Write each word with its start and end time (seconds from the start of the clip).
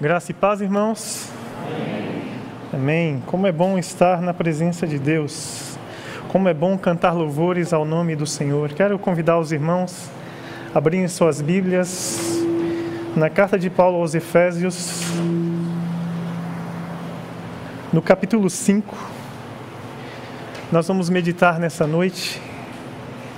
Graça 0.00 0.30
e 0.30 0.34
paz, 0.34 0.60
irmãos. 0.60 1.28
Amém. 2.72 3.10
Amém. 3.12 3.22
Como 3.26 3.48
é 3.48 3.50
bom 3.50 3.76
estar 3.76 4.22
na 4.22 4.32
presença 4.32 4.86
de 4.86 4.96
Deus. 4.96 5.76
Como 6.28 6.48
é 6.48 6.54
bom 6.54 6.78
cantar 6.78 7.10
louvores 7.10 7.72
ao 7.72 7.84
nome 7.84 8.14
do 8.14 8.24
Senhor. 8.24 8.72
Quero 8.74 8.96
convidar 8.96 9.40
os 9.40 9.50
irmãos 9.50 10.08
a 10.72 10.78
abrirem 10.78 11.08
suas 11.08 11.42
Bíblias 11.42 12.16
na 13.16 13.28
carta 13.28 13.58
de 13.58 13.68
Paulo 13.68 13.98
aos 13.98 14.14
Efésios, 14.14 15.02
no 17.92 18.00
capítulo 18.00 18.48
5. 18.48 18.96
Nós 20.70 20.86
vamos 20.86 21.10
meditar 21.10 21.58
nessa 21.58 21.88
noite 21.88 22.40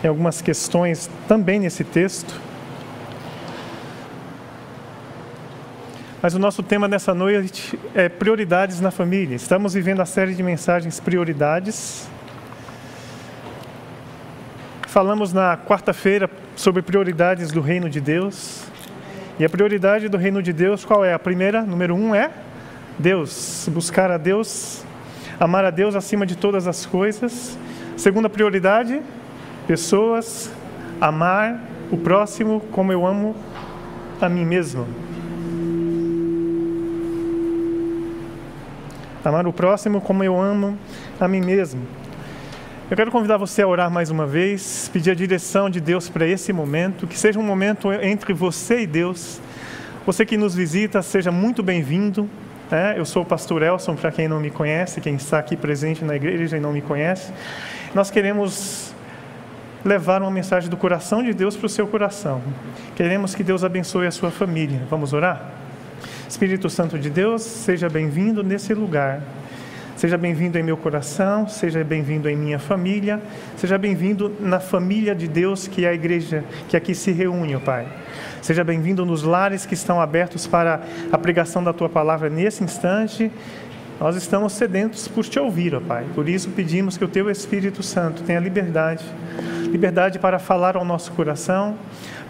em 0.04 0.08
algumas 0.08 0.42
questões 0.42 1.08
também 1.26 1.58
nesse 1.58 1.84
texto. 1.84 2.49
Mas 6.22 6.34
o 6.34 6.38
nosso 6.38 6.62
tema 6.62 6.86
nessa 6.86 7.14
noite 7.14 7.78
é 7.94 8.06
prioridades 8.06 8.78
na 8.78 8.90
família. 8.90 9.34
Estamos 9.34 9.72
vivendo 9.72 10.00
a 10.00 10.04
série 10.04 10.34
de 10.34 10.42
mensagens 10.42 11.00
Prioridades. 11.00 12.06
Falamos 14.86 15.32
na 15.32 15.56
quarta-feira 15.56 16.28
sobre 16.54 16.82
prioridades 16.82 17.50
do 17.50 17.62
reino 17.62 17.88
de 17.88 18.02
Deus. 18.02 18.64
E 19.38 19.46
a 19.46 19.48
prioridade 19.48 20.10
do 20.10 20.18
reino 20.18 20.42
de 20.42 20.52
Deus, 20.52 20.84
qual 20.84 21.02
é? 21.02 21.14
A 21.14 21.18
primeira, 21.18 21.62
número 21.62 21.94
um, 21.94 22.14
é 22.14 22.30
Deus. 22.98 23.66
Buscar 23.72 24.10
a 24.10 24.18
Deus, 24.18 24.84
amar 25.38 25.64
a 25.64 25.70
Deus 25.70 25.94
acima 25.94 26.26
de 26.26 26.36
todas 26.36 26.66
as 26.66 26.84
coisas. 26.84 27.58
Segunda 27.96 28.28
prioridade, 28.28 29.00
pessoas, 29.66 30.52
amar 31.00 31.62
o 31.90 31.96
próximo 31.96 32.60
como 32.72 32.92
eu 32.92 33.06
amo 33.06 33.34
a 34.20 34.28
mim 34.28 34.44
mesmo. 34.44 34.86
Amar 39.22 39.46
o 39.46 39.52
próximo 39.52 40.00
como 40.00 40.24
eu 40.24 40.40
amo 40.40 40.78
a 41.20 41.28
mim 41.28 41.40
mesmo. 41.42 41.82
Eu 42.90 42.96
quero 42.96 43.10
convidar 43.10 43.36
você 43.36 43.60
a 43.60 43.68
orar 43.68 43.90
mais 43.90 44.10
uma 44.10 44.26
vez, 44.26 44.90
pedir 44.92 45.10
a 45.10 45.14
direção 45.14 45.68
de 45.68 45.78
Deus 45.78 46.08
para 46.08 46.26
esse 46.26 46.52
momento, 46.52 47.06
que 47.06 47.18
seja 47.18 47.38
um 47.38 47.42
momento 47.42 47.92
entre 47.92 48.32
você 48.32 48.80
e 48.80 48.86
Deus. 48.86 49.38
Você 50.06 50.24
que 50.24 50.38
nos 50.38 50.54
visita, 50.54 51.02
seja 51.02 51.30
muito 51.30 51.62
bem-vindo. 51.62 52.28
É, 52.72 52.98
eu 52.98 53.04
sou 53.04 53.22
o 53.22 53.26
pastor 53.26 53.62
Elson, 53.62 53.94
para 53.94 54.10
quem 54.10 54.26
não 54.26 54.40
me 54.40 54.50
conhece, 54.50 55.02
quem 55.02 55.16
está 55.16 55.38
aqui 55.38 55.54
presente 55.54 56.02
na 56.02 56.16
igreja 56.16 56.56
e 56.56 56.60
não 56.60 56.72
me 56.72 56.80
conhece. 56.80 57.30
Nós 57.94 58.10
queremos 58.10 58.94
levar 59.84 60.22
uma 60.22 60.30
mensagem 60.30 60.70
do 60.70 60.78
coração 60.78 61.22
de 61.22 61.34
Deus 61.34 61.56
para 61.56 61.66
o 61.66 61.68
seu 61.68 61.86
coração. 61.86 62.40
Queremos 62.96 63.34
que 63.34 63.44
Deus 63.44 63.62
abençoe 63.64 64.06
a 64.06 64.10
sua 64.10 64.30
família. 64.30 64.80
Vamos 64.88 65.12
orar? 65.12 65.59
Espírito 66.30 66.70
Santo 66.70 66.96
de 66.96 67.10
Deus, 67.10 67.42
seja 67.42 67.88
bem-vindo 67.88 68.44
nesse 68.44 68.72
lugar. 68.72 69.20
Seja 69.96 70.16
bem-vindo 70.16 70.56
em 70.56 70.62
meu 70.62 70.76
coração, 70.76 71.48
seja 71.48 71.82
bem-vindo 71.82 72.28
em 72.28 72.36
minha 72.36 72.58
família, 72.60 73.20
seja 73.56 73.76
bem-vindo 73.76 74.32
na 74.38 74.60
família 74.60 75.12
de 75.12 75.26
Deus 75.26 75.66
que 75.66 75.84
é 75.84 75.88
a 75.88 75.92
igreja 75.92 76.44
que 76.68 76.76
aqui 76.76 76.94
se 76.94 77.10
reúne, 77.10 77.56
ó 77.56 77.58
Pai. 77.58 77.88
Seja 78.40 78.62
bem-vindo 78.62 79.04
nos 79.04 79.24
lares 79.24 79.66
que 79.66 79.74
estão 79.74 80.00
abertos 80.00 80.46
para 80.46 80.80
a 81.10 81.18
pregação 81.18 81.64
da 81.64 81.72
tua 81.72 81.88
palavra 81.88 82.30
nesse 82.30 82.62
instante. 82.62 83.28
Nós 84.00 84.16
estamos 84.16 84.54
sedentos 84.54 85.06
por 85.06 85.26
te 85.26 85.38
ouvir, 85.38 85.74
ó 85.74 85.80
Pai. 85.80 86.06
Por 86.14 86.26
isso 86.26 86.48
pedimos 86.48 86.96
que 86.96 87.04
o 87.04 87.08
teu 87.08 87.30
Espírito 87.30 87.82
Santo 87.82 88.22
tenha 88.22 88.40
liberdade, 88.40 89.04
liberdade 89.70 90.18
para 90.18 90.38
falar 90.38 90.74
ao 90.74 90.86
nosso 90.86 91.12
coração, 91.12 91.76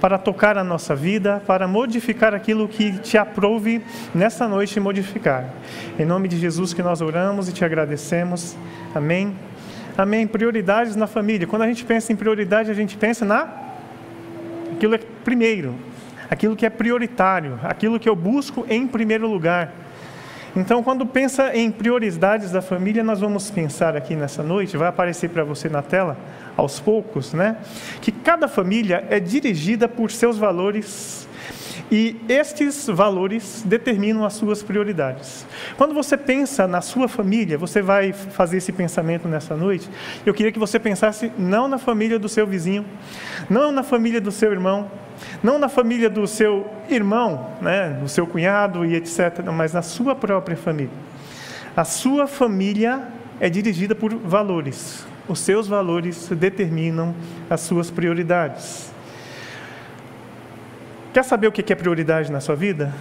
para 0.01 0.19
tocar 0.19 0.59
a 0.59 0.65
nossa 0.65 0.97
vida, 0.97 1.41
para 1.47 1.69
modificar 1.69 2.35
aquilo 2.35 2.67
que 2.67 2.99
te 2.99 3.17
aprove 3.17 3.81
nessa 4.13 4.49
noite 4.49 4.81
modificar. 4.81 5.49
Em 5.97 6.05
nome 6.05 6.27
de 6.27 6.39
Jesus 6.39 6.75
que 6.75 6.83
nós 6.83 7.01
oramos 7.01 7.49
e 7.49 7.53
te 7.53 7.65
agradecemos. 7.65 8.57
Amém. 8.93 9.33
Amém. 9.97 10.27
Prioridades 10.27 10.97
na 10.97 11.07
família. 11.07 11.47
Quando 11.47 11.63
a 11.63 11.69
gente 11.69 11.85
pensa 11.85 12.13
em 12.13 12.17
prioridade, 12.17 12.69
a 12.69 12.75
gente 12.75 12.97
pensa 12.97 13.25
na 13.25 13.49
aquilo 14.73 14.97
é 14.97 14.99
primeiro, 15.25 15.77
aquilo 16.29 16.57
que 16.57 16.67
é 16.67 16.71
prioritário, 16.71 17.61
aquilo 17.63 18.01
que 18.01 18.09
eu 18.09 18.17
busco 18.17 18.67
em 18.69 18.89
primeiro 18.89 19.29
lugar. 19.29 19.73
Então, 20.57 20.83
quando 20.83 21.07
pensa 21.07 21.55
em 21.55 21.71
prioridades 21.71 22.51
da 22.51 22.61
família, 22.61 23.05
nós 23.05 23.21
vamos 23.21 23.51
pensar 23.51 23.97
aqui 23.97 24.17
nessa 24.17 24.43
noite, 24.43 24.77
vai 24.77 24.89
aparecer 24.89 25.31
para 25.31 25.45
você 25.45 25.69
na 25.69 25.83
tela, 25.83 26.17
aos 26.57 26.81
poucos, 26.81 27.33
né? 27.33 27.57
Que 28.01 28.11
cada 28.11 28.49
família 28.49 29.05
é 29.09 29.21
dirigida 29.21 29.89
por 29.89 30.11
seus 30.11 30.37
valores 30.37 31.29
e 31.91 32.17
estes 32.29 32.87
valores 32.87 33.63
determinam 33.67 34.25
as 34.25 34.35
suas 34.35 34.63
prioridades. 34.63 35.45
Quando 35.77 35.93
você 35.93 36.17
pensa 36.17 36.67
na 36.67 36.81
sua 36.81 37.09
família, 37.09 37.59
você 37.59 37.83
vai 37.83 38.13
fazer 38.13 38.59
esse 38.59 38.71
pensamento 38.71 39.27
nessa 39.27 39.57
noite. 39.57 39.91
Eu 40.25 40.33
queria 40.33 40.53
que 40.53 40.59
você 40.59 40.79
pensasse 40.79 41.33
não 41.37 41.67
na 41.67 41.79
família 41.79 42.19
do 42.19 42.29
seu 42.29 42.47
vizinho, 42.47 42.85
não 43.49 43.73
na 43.73 43.83
família 43.83 44.21
do 44.21 44.31
seu 44.31 44.53
irmão, 44.53 44.89
não 45.43 45.59
na 45.59 45.69
família 45.69 46.11
do 46.11 46.27
seu 46.27 46.69
irmão, 46.89 47.51
né, 47.61 47.91
do 48.01 48.09
seu 48.09 48.27
cunhado 48.27 48.85
e 48.85 48.95
etc., 48.95 49.45
mas 49.53 49.73
na 49.73 49.83
sua 49.83 50.15
própria 50.15 50.57
família. 50.57 50.93
A 51.77 51.85
sua 51.85 52.27
família 52.27 53.09
é 53.39 53.49
dirigida 53.49 53.95
por 53.95 54.15
valores. 54.15 55.07
Os 55.29 55.39
seus 55.39 55.69
valores 55.69 56.29
determinam 56.29 57.15
as 57.49 57.61
suas 57.61 57.91
prioridades. 57.91 58.93
Quer 61.13 61.25
saber 61.25 61.47
o 61.47 61.53
que 61.53 61.73
é 61.73 61.77
prioridade 61.77 62.31
na 62.31 62.41
sua 62.41 62.55
vida? 62.55 62.93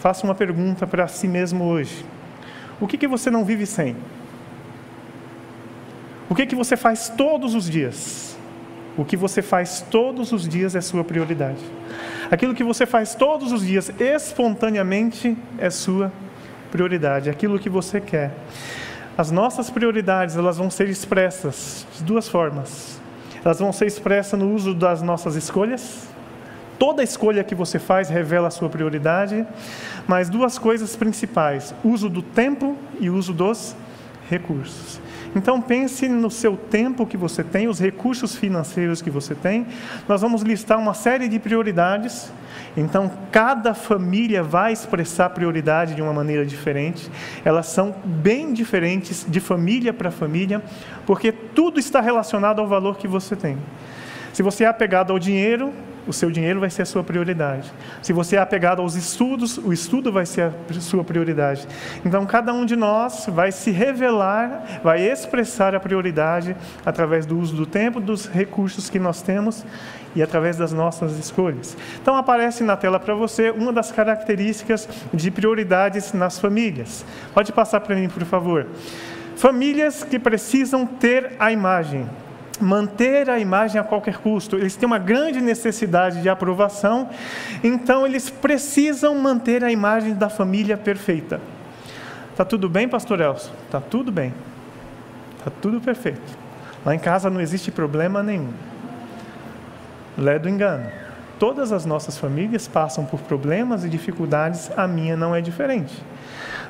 Faça 0.00 0.24
uma 0.24 0.34
pergunta 0.34 0.86
para 0.86 1.08
si 1.08 1.26
mesmo 1.26 1.64
hoje. 1.64 2.04
O 2.80 2.86
que, 2.86 2.98
que 2.98 3.08
você 3.08 3.30
não 3.30 3.44
vive 3.44 3.66
sem? 3.66 3.96
O 6.28 6.34
que, 6.34 6.46
que 6.46 6.54
você 6.54 6.76
faz 6.76 7.08
todos 7.08 7.54
os 7.54 7.68
dias? 7.68 8.35
O 8.96 9.04
que 9.04 9.16
você 9.16 9.42
faz 9.42 9.84
todos 9.90 10.32
os 10.32 10.48
dias 10.48 10.74
é 10.74 10.80
sua 10.80 11.04
prioridade. 11.04 11.60
Aquilo 12.30 12.54
que 12.54 12.64
você 12.64 12.86
faz 12.86 13.14
todos 13.14 13.52
os 13.52 13.64
dias 13.64 13.90
espontaneamente 14.00 15.36
é 15.58 15.68
sua 15.68 16.10
prioridade, 16.70 17.28
aquilo 17.28 17.58
que 17.58 17.68
você 17.68 18.00
quer. 18.00 18.32
As 19.16 19.30
nossas 19.30 19.70
prioridades, 19.70 20.36
elas 20.36 20.56
vão 20.56 20.70
ser 20.70 20.88
expressas 20.88 21.86
de 21.96 22.04
duas 22.04 22.28
formas. 22.28 23.00
Elas 23.44 23.58
vão 23.58 23.72
ser 23.72 23.86
expressas 23.86 24.38
no 24.38 24.52
uso 24.52 24.74
das 24.74 25.02
nossas 25.02 25.36
escolhas. 25.36 26.08
Toda 26.78 27.02
escolha 27.02 27.44
que 27.44 27.54
você 27.54 27.78
faz 27.78 28.08
revela 28.08 28.48
a 28.48 28.50
sua 28.50 28.68
prioridade, 28.68 29.46
mas 30.06 30.28
duas 30.28 30.58
coisas 30.58 30.96
principais: 30.96 31.74
uso 31.84 32.08
do 32.08 32.22
tempo 32.22 32.76
e 33.00 33.08
uso 33.08 33.32
dos 33.32 33.74
recursos. 34.28 35.00
Então 35.36 35.60
pense 35.60 36.08
no 36.08 36.30
seu 36.30 36.56
tempo 36.56 37.06
que 37.06 37.16
você 37.16 37.44
tem, 37.44 37.68
os 37.68 37.78
recursos 37.78 38.34
financeiros 38.34 39.02
que 39.02 39.10
você 39.10 39.34
tem. 39.34 39.66
Nós 40.08 40.22
vamos 40.22 40.40
listar 40.40 40.78
uma 40.78 40.94
série 40.94 41.28
de 41.28 41.38
prioridades. 41.38 42.32
Então 42.74 43.12
cada 43.30 43.74
família 43.74 44.42
vai 44.42 44.72
expressar 44.72 45.28
prioridade 45.30 45.94
de 45.94 46.00
uma 46.00 46.14
maneira 46.14 46.46
diferente. 46.46 47.10
Elas 47.44 47.66
são 47.66 47.94
bem 48.02 48.54
diferentes 48.54 49.26
de 49.28 49.38
família 49.38 49.92
para 49.92 50.10
família, 50.10 50.62
porque 51.04 51.30
tudo 51.30 51.78
está 51.78 52.00
relacionado 52.00 52.60
ao 52.60 52.66
valor 52.66 52.96
que 52.96 53.06
você 53.06 53.36
tem. 53.36 53.58
Se 54.32 54.42
você 54.42 54.64
é 54.64 54.66
apegado 54.66 55.12
ao 55.12 55.18
dinheiro, 55.18 55.70
o 56.06 56.12
seu 56.12 56.30
dinheiro 56.30 56.60
vai 56.60 56.70
ser 56.70 56.82
a 56.82 56.86
sua 56.86 57.02
prioridade. 57.02 57.72
Se 58.02 58.12
você 58.12 58.36
é 58.36 58.38
apegado 58.38 58.80
aos 58.80 58.94
estudos, 58.94 59.58
o 59.58 59.72
estudo 59.72 60.12
vai 60.12 60.24
ser 60.24 60.52
a 60.70 60.80
sua 60.80 61.02
prioridade. 61.02 61.66
Então, 62.04 62.24
cada 62.26 62.52
um 62.52 62.64
de 62.64 62.76
nós 62.76 63.26
vai 63.28 63.50
se 63.50 63.70
revelar, 63.70 64.80
vai 64.82 65.02
expressar 65.02 65.74
a 65.74 65.80
prioridade 65.80 66.56
através 66.84 67.26
do 67.26 67.38
uso 67.38 67.56
do 67.56 67.66
tempo, 67.66 68.00
dos 68.00 68.26
recursos 68.26 68.88
que 68.88 68.98
nós 68.98 69.22
temos 69.22 69.64
e 70.14 70.22
através 70.22 70.56
das 70.56 70.72
nossas 70.72 71.18
escolhas. 71.18 71.76
Então, 72.00 72.16
aparece 72.16 72.62
na 72.62 72.76
tela 72.76 72.98
para 72.98 73.14
você 73.14 73.50
uma 73.50 73.72
das 73.72 73.90
características 73.92 74.88
de 75.12 75.30
prioridades 75.30 76.12
nas 76.12 76.38
famílias. 76.38 77.04
Pode 77.34 77.52
passar 77.52 77.80
para 77.80 77.96
mim, 77.96 78.08
por 78.08 78.24
favor. 78.24 78.66
Famílias 79.36 80.02
que 80.02 80.18
precisam 80.18 80.86
ter 80.86 81.32
a 81.38 81.52
imagem 81.52 82.08
manter 82.60 83.28
a 83.30 83.38
imagem 83.38 83.80
a 83.80 83.84
qualquer 83.84 84.18
custo. 84.18 84.56
Eles 84.56 84.76
têm 84.76 84.86
uma 84.86 84.98
grande 84.98 85.40
necessidade 85.40 86.22
de 86.22 86.28
aprovação, 86.28 87.08
então 87.62 88.06
eles 88.06 88.30
precisam 88.30 89.14
manter 89.16 89.64
a 89.64 89.70
imagem 89.70 90.14
da 90.14 90.28
família 90.28 90.76
perfeita. 90.76 91.40
Tá 92.36 92.44
tudo 92.44 92.68
bem, 92.68 92.88
pastor 92.88 93.20
Elson? 93.20 93.52
Tá 93.70 93.80
tudo 93.80 94.12
bem. 94.12 94.34
Tá 95.44 95.50
tudo 95.62 95.80
perfeito. 95.80 96.36
Lá 96.84 96.94
em 96.94 96.98
casa 96.98 97.30
não 97.30 97.40
existe 97.40 97.70
problema 97.70 98.22
nenhum. 98.22 98.52
Lé 100.18 100.38
do 100.38 100.48
engano. 100.48 100.86
Todas 101.38 101.72
as 101.72 101.84
nossas 101.84 102.16
famílias 102.16 102.66
passam 102.66 103.04
por 103.04 103.20
problemas 103.20 103.84
e 103.84 103.88
dificuldades, 103.88 104.70
a 104.76 104.86
minha 104.86 105.16
não 105.16 105.34
é 105.34 105.40
diferente. 105.40 105.94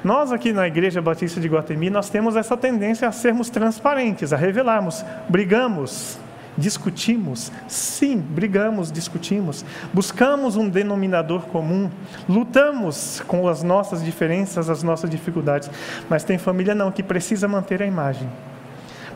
Nós 0.07 0.31
aqui 0.31 0.53
na 0.53 0.69
Igreja 0.69 1.03
Batista 1.03 1.41
de 1.41 1.49
Guatemi, 1.49 1.91
nós 1.91 2.09
temos 2.09 2.37
essa 2.37 2.57
tendência 2.57 3.09
a 3.09 3.11
sermos 3.11 3.51
transparentes, 3.51 4.33
a 4.33 4.37
revelarmos. 4.37 5.05
Brigamos, 5.29 6.17
Discutimos? 6.57 7.51
Sim, 7.67 8.19
brigamos, 8.19 8.93
discutimos. 8.93 9.65
Buscamos 9.93 10.55
um 10.55 10.69
denominador 10.69 11.43
comum, 11.47 11.91
lutamos 12.29 13.21
com 13.27 13.49
as 13.49 13.65
nossas 13.65 14.03
diferenças, 14.03 14.71
as 14.71 14.81
nossas 14.81 15.11
dificuldades. 15.11 15.69
Mas 16.09 16.23
tem 16.23 16.39
família 16.39 16.73
não, 16.73 16.93
que 16.93 17.03
precisa 17.03 17.49
manter 17.49 17.83
a 17.83 17.87
imagem. 17.87 18.29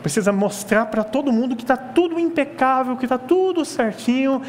Precisa 0.03 0.33
mostrar 0.33 0.87
para 0.87 1.05
todo 1.05 1.31
mundo 1.31 1.55
que 1.55 1.63
está 1.63 1.77
tudo 1.77 2.19
impecável, 2.19 2.97
que 2.97 3.05
está 3.05 3.17
tudo 3.17 3.63
certinho. 3.63 4.41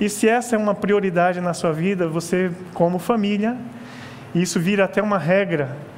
E 0.00 0.08
se 0.08 0.26
essa 0.26 0.56
é 0.56 0.58
uma 0.58 0.74
prioridade 0.74 1.42
na 1.42 1.52
sua 1.52 1.72
vida, 1.72 2.08
você, 2.08 2.50
como 2.72 2.98
família, 2.98 3.54
isso 4.34 4.58
vira 4.58 4.86
até 4.86 5.02
uma 5.02 5.18
regra. 5.18 5.89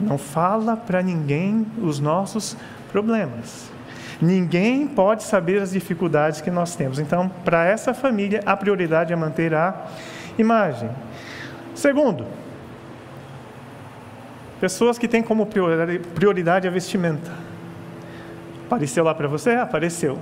Não 0.00 0.18
fala 0.18 0.76
para 0.76 1.02
ninguém 1.02 1.66
os 1.80 2.00
nossos 2.00 2.56
problemas. 2.90 3.70
Ninguém 4.20 4.86
pode 4.86 5.22
saber 5.24 5.60
as 5.60 5.72
dificuldades 5.72 6.40
que 6.40 6.50
nós 6.50 6.76
temos. 6.76 6.98
Então, 6.98 7.28
para 7.44 7.64
essa 7.64 7.92
família, 7.92 8.40
a 8.46 8.56
prioridade 8.56 9.12
é 9.12 9.16
manter 9.16 9.54
a 9.54 9.86
imagem. 10.38 10.90
Segundo, 11.74 12.26
pessoas 14.60 14.98
que 14.98 15.08
têm 15.08 15.22
como 15.22 15.46
prioridade 15.46 16.66
a 16.66 16.70
vestimenta. 16.70 17.32
Apareceu 18.66 19.04
lá 19.04 19.14
para 19.14 19.28
você? 19.28 19.50
Apareceu. 19.50 20.18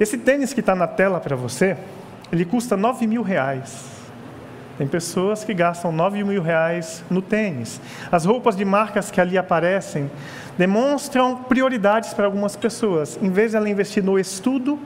Esse 0.00 0.18
tênis 0.18 0.52
que 0.52 0.60
está 0.60 0.74
na 0.74 0.86
tela 0.86 1.20
para 1.20 1.36
você, 1.36 1.76
ele 2.32 2.44
custa 2.44 2.76
9 2.76 3.06
mil 3.06 3.22
reais. 3.22 3.95
Tem 4.78 4.86
pessoas 4.86 5.42
que 5.42 5.54
gastam 5.54 5.90
9 5.90 6.22
mil 6.22 6.42
reais 6.42 7.02
no 7.08 7.22
tênis. 7.22 7.80
As 8.12 8.24
roupas 8.24 8.56
de 8.56 8.64
marcas 8.64 9.10
que 9.10 9.20
ali 9.20 9.38
aparecem 9.38 10.10
demonstram 10.58 11.36
prioridades 11.36 12.12
para 12.12 12.26
algumas 12.26 12.56
pessoas. 12.56 13.18
Em 13.22 13.30
vez 13.30 13.52
de 13.52 13.56
ela 13.56 13.68
investir 13.68 14.02
no 14.02 14.18
estudo, 14.18 14.78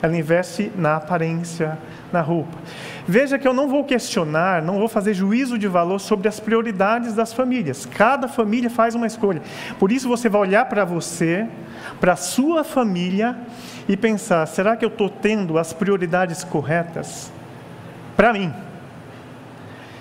ela 0.00 0.16
investe 0.16 0.70
na 0.76 0.96
aparência, 0.96 1.78
na 2.12 2.20
roupa. 2.20 2.56
Veja 3.08 3.38
que 3.38 3.48
eu 3.48 3.52
não 3.54 3.68
vou 3.68 3.84
questionar, 3.84 4.62
não 4.62 4.78
vou 4.78 4.88
fazer 4.88 5.14
juízo 5.14 5.58
de 5.58 5.66
valor 5.66 5.98
sobre 5.98 6.28
as 6.28 6.38
prioridades 6.38 7.14
das 7.14 7.32
famílias. 7.32 7.86
Cada 7.86 8.28
família 8.28 8.70
faz 8.70 8.94
uma 8.94 9.06
escolha. 9.06 9.42
Por 9.78 9.90
isso 9.90 10.08
você 10.08 10.28
vai 10.28 10.42
olhar 10.42 10.66
para 10.66 10.84
você, 10.84 11.46
para 12.00 12.12
a 12.12 12.16
sua 12.16 12.62
família 12.62 13.36
e 13.88 13.96
pensar: 13.96 14.46
será 14.46 14.76
que 14.76 14.84
eu 14.84 14.90
estou 14.90 15.08
tendo 15.08 15.58
as 15.58 15.72
prioridades 15.72 16.44
corretas 16.44 17.32
para 18.16 18.32
mim? 18.32 18.52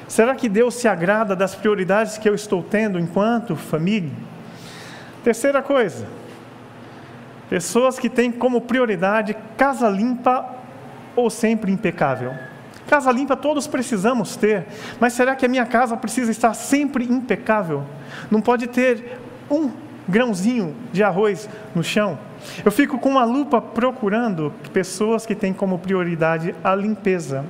Será 0.07 0.35
que 0.35 0.49
Deus 0.49 0.75
se 0.75 0.87
agrada 0.87 1.35
das 1.35 1.55
prioridades 1.55 2.17
que 2.17 2.27
eu 2.27 2.35
estou 2.35 2.61
tendo 2.61 2.99
enquanto 2.99 3.55
família? 3.55 4.11
Terceira 5.23 5.61
coisa, 5.61 6.05
pessoas 7.49 7.97
que 7.97 8.09
têm 8.09 8.31
como 8.31 8.61
prioridade 8.61 9.35
casa 9.57 9.89
limpa 9.89 10.53
ou 11.15 11.29
sempre 11.29 11.71
impecável. 11.71 12.33
Casa 12.87 13.11
limpa 13.11 13.35
todos 13.35 13.65
precisamos 13.65 14.35
ter, 14.35 14.65
mas 14.99 15.13
será 15.13 15.35
que 15.35 15.45
a 15.45 15.49
minha 15.49 15.65
casa 15.65 15.95
precisa 15.95 16.29
estar 16.31 16.53
sempre 16.53 17.05
impecável? 17.05 17.83
Não 18.29 18.41
pode 18.41 18.67
ter 18.67 19.19
um 19.49 19.71
grãozinho 20.07 20.75
de 20.91 21.01
arroz 21.01 21.49
no 21.73 21.83
chão? 21.83 22.19
Eu 22.63 22.71
fico 22.71 22.99
com 22.99 23.09
uma 23.09 23.23
lupa 23.23 23.61
procurando 23.61 24.53
pessoas 24.73 25.25
que 25.25 25.33
têm 25.33 25.53
como 25.53 25.79
prioridade 25.79 26.53
a 26.63 26.75
limpeza. 26.75 27.45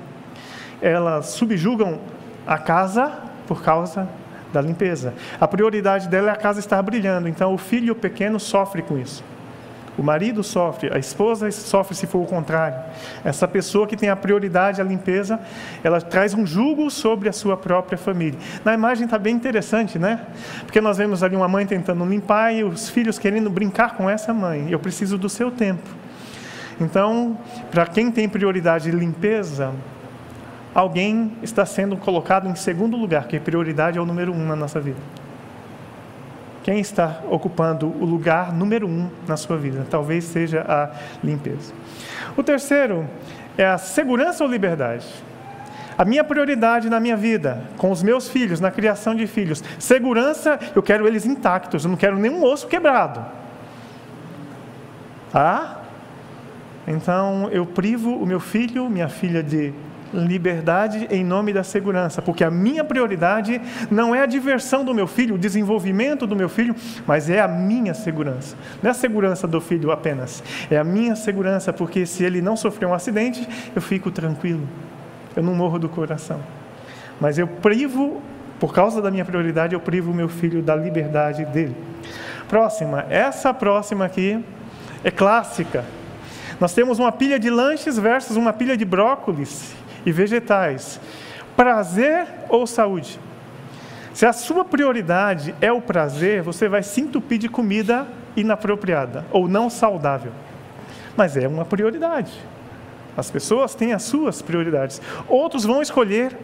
Elas 0.82 1.28
subjugam 1.28 2.00
a 2.46 2.58
casa 2.58 3.12
por 3.48 3.62
causa 3.64 4.08
da 4.52 4.62
limpeza. 4.62 5.14
A 5.40 5.48
prioridade 5.48 6.08
dela 6.08 6.30
é 6.30 6.34
a 6.34 6.36
casa 6.36 6.60
estar 6.60 6.82
brilhando, 6.82 7.28
então 7.28 7.54
o 7.54 7.58
filho 7.58 7.96
pequeno 7.96 8.40
sofre 8.40 8.82
com 8.82 8.98
isso. 8.98 9.24
O 9.96 10.02
marido 10.02 10.44
sofre, 10.44 10.92
a 10.92 10.98
esposa 10.98 11.52
sofre 11.52 11.96
se 11.96 12.08
for 12.08 12.20
o 12.20 12.26
contrário. 12.26 12.80
Essa 13.24 13.48
pessoa 13.48 13.86
que 13.86 13.96
tem 13.96 14.10
a 14.10 14.16
prioridade 14.16 14.82
à 14.82 14.84
limpeza, 14.84 15.40
ela 15.84 16.02
traz 16.02 16.34
um 16.34 16.48
jugo 16.48 16.90
sobre 16.90 17.30
a 17.30 17.32
sua 17.32 17.56
própria 17.56 17.98
família. 17.98 18.40
Na 18.66 18.74
imagem 18.74 19.06
está 19.06 19.20
bem 19.20 19.36
interessante, 19.36 20.00
né? 20.00 20.22
Porque 20.66 20.82
nós 20.82 20.98
vemos 20.98 21.22
ali 21.22 21.36
uma 21.36 21.48
mãe 21.48 21.68
tentando 21.68 22.04
limpar 22.06 22.52
e 22.54 22.64
os 22.64 22.90
filhos 22.90 23.20
querendo 23.20 23.52
brincar 23.52 23.96
com 23.96 24.10
essa 24.10 24.34
mãe. 24.34 24.68
Eu 24.72 24.80
preciso 24.80 25.16
do 25.16 25.30
seu 25.30 25.52
tempo. 25.52 25.88
Então, 26.82 27.38
para 27.70 27.86
quem 27.86 28.12
tem 28.12 28.28
prioridade 28.28 28.90
de 28.90 28.98
limpeza, 28.98 29.74
alguém 30.74 31.34
está 31.42 31.66
sendo 31.66 31.96
colocado 31.98 32.48
em 32.48 32.56
segundo 32.56 32.98
lugar, 32.98 33.28
que 33.28 33.40
prioridade 33.40 33.98
é 33.98 34.02
o 34.02 34.06
número 34.06 34.34
um 34.34 34.46
na 34.46 34.56
nossa 34.56 34.80
vida. 34.80 35.00
Quem 36.64 36.80
está 36.80 37.22
ocupando 37.30 37.88
o 37.88 38.06
lugar 38.06 38.54
número 38.54 38.88
um 38.88 39.10
na 39.28 39.36
sua 39.36 39.58
vida? 39.58 39.86
Talvez 39.90 40.24
seja 40.24 40.66
a 40.68 40.92
limpeza. 41.22 41.74
O 42.38 42.44
terceiro 42.44 43.08
é 43.58 43.66
a 43.66 43.78
segurança 43.78 44.44
ou 44.44 44.50
liberdade. 44.50 45.06
A 45.98 46.06
minha 46.06 46.24
prioridade 46.24 46.90
na 46.90 47.00
minha 47.00 47.18
vida, 47.18 47.64
com 47.78 47.92
os 47.92 48.02
meus 48.02 48.30
filhos, 48.30 48.60
na 48.60 48.72
criação 48.72 49.14
de 49.14 49.28
filhos, 49.28 49.64
segurança, 49.78 50.58
eu 50.74 50.82
quero 50.82 51.06
eles 51.06 51.26
intactos, 51.26 51.84
eu 51.84 51.92
não 51.92 51.98
quero 51.98 52.18
nenhum 52.18 52.44
osso 52.44 52.66
quebrado. 52.68 53.24
Tá? 55.32 55.82
Então 56.88 57.50
eu 57.52 57.66
privo 57.66 58.16
o 58.16 58.26
meu 58.26 58.40
filho, 58.40 58.90
minha 58.90 59.10
filha 59.10 59.44
de 59.44 59.74
liberdade 60.14 61.08
em 61.10 61.24
nome 61.24 61.52
da 61.52 61.64
segurança, 61.64 62.22
porque 62.22 62.44
a 62.44 62.52
minha 62.52 62.84
prioridade 62.84 63.60
não 63.90 64.14
é 64.14 64.22
a 64.22 64.26
diversão 64.26 64.86
do 64.86 64.94
meu 64.94 65.08
filho, 65.08 65.36
o 65.36 65.38
desenvolvimento 65.38 66.28
do 66.28 66.36
meu 66.36 66.48
filho, 66.48 66.76
mas 67.06 67.30
é 67.30 67.42
a 67.42 67.48
minha 67.48 67.94
segurança. 67.94 68.56
Não 68.82 68.90
é 68.90 68.92
a 68.92 68.94
segurança 68.96 69.48
do 69.48 69.60
filho 69.60 69.92
apenas, 69.92 70.44
é 70.70 70.78
a 70.78 70.84
minha 70.84 71.16
segurança, 71.16 71.74
porque 71.74 72.06
se 72.06 72.24
ele 72.24 72.42
não 72.42 72.56
sofrer 72.56 72.86
um 72.86 72.94
acidente, 72.94 73.48
eu 73.76 73.82
fico 73.82 74.12
tranquilo, 74.12 74.68
eu 75.36 75.44
não 75.44 75.54
morro 75.54 75.80
do 75.80 75.90
coração. 75.90 76.40
Mas 77.20 77.38
eu 77.38 77.48
privo, 77.48 78.22
por 78.60 78.74
causa 78.74 79.02
da 79.02 79.10
minha 79.10 79.26
prioridade, 79.26 79.74
eu 79.74 79.80
privo 79.80 80.12
o 80.12 80.14
meu 80.14 80.30
filho 80.30 80.62
da 80.62 80.76
liberdade 80.76 81.46
dele. 81.46 81.76
Próxima, 82.48 83.06
essa 83.10 83.54
próxima 83.54 84.06
aqui 84.06 84.44
é 85.04 85.12
clássica. 85.12 85.84
Nós 86.60 86.74
temos 86.74 87.00
uma 87.00 87.12
pilha 87.12 87.40
de 87.40 87.50
lanches 87.50 87.98
versus 87.98 88.38
uma 88.38 88.54
pilha 88.54 88.78
de 88.78 88.86
brócolis 88.86 89.74
e 90.06 90.12
vegetais. 90.12 91.00
Prazer 91.56 92.28
ou 92.50 92.66
saúde? 92.66 93.20
Se 94.14 94.26
a 94.26 94.34
sua 94.34 94.64
prioridade 94.64 95.56
é 95.60 95.72
o 95.72 95.82
prazer, 95.82 96.42
você 96.42 96.70
vai 96.70 96.84
se 96.84 97.02
entupir 97.02 97.40
de 97.40 97.50
comida 97.50 98.08
inapropriada 98.36 99.26
ou 99.32 99.48
não 99.48 99.70
saudável. 99.70 100.32
Mas 101.16 101.36
é 101.36 101.48
uma 101.48 101.66
prioridade. 101.66 102.32
As 103.16 103.30
pessoas 103.30 103.76
têm 103.76 103.94
as 103.94 104.04
suas 104.04 104.42
prioridades. 104.42 105.02
Outros 105.28 105.64
vão 105.64 105.82
escolher 105.82 106.36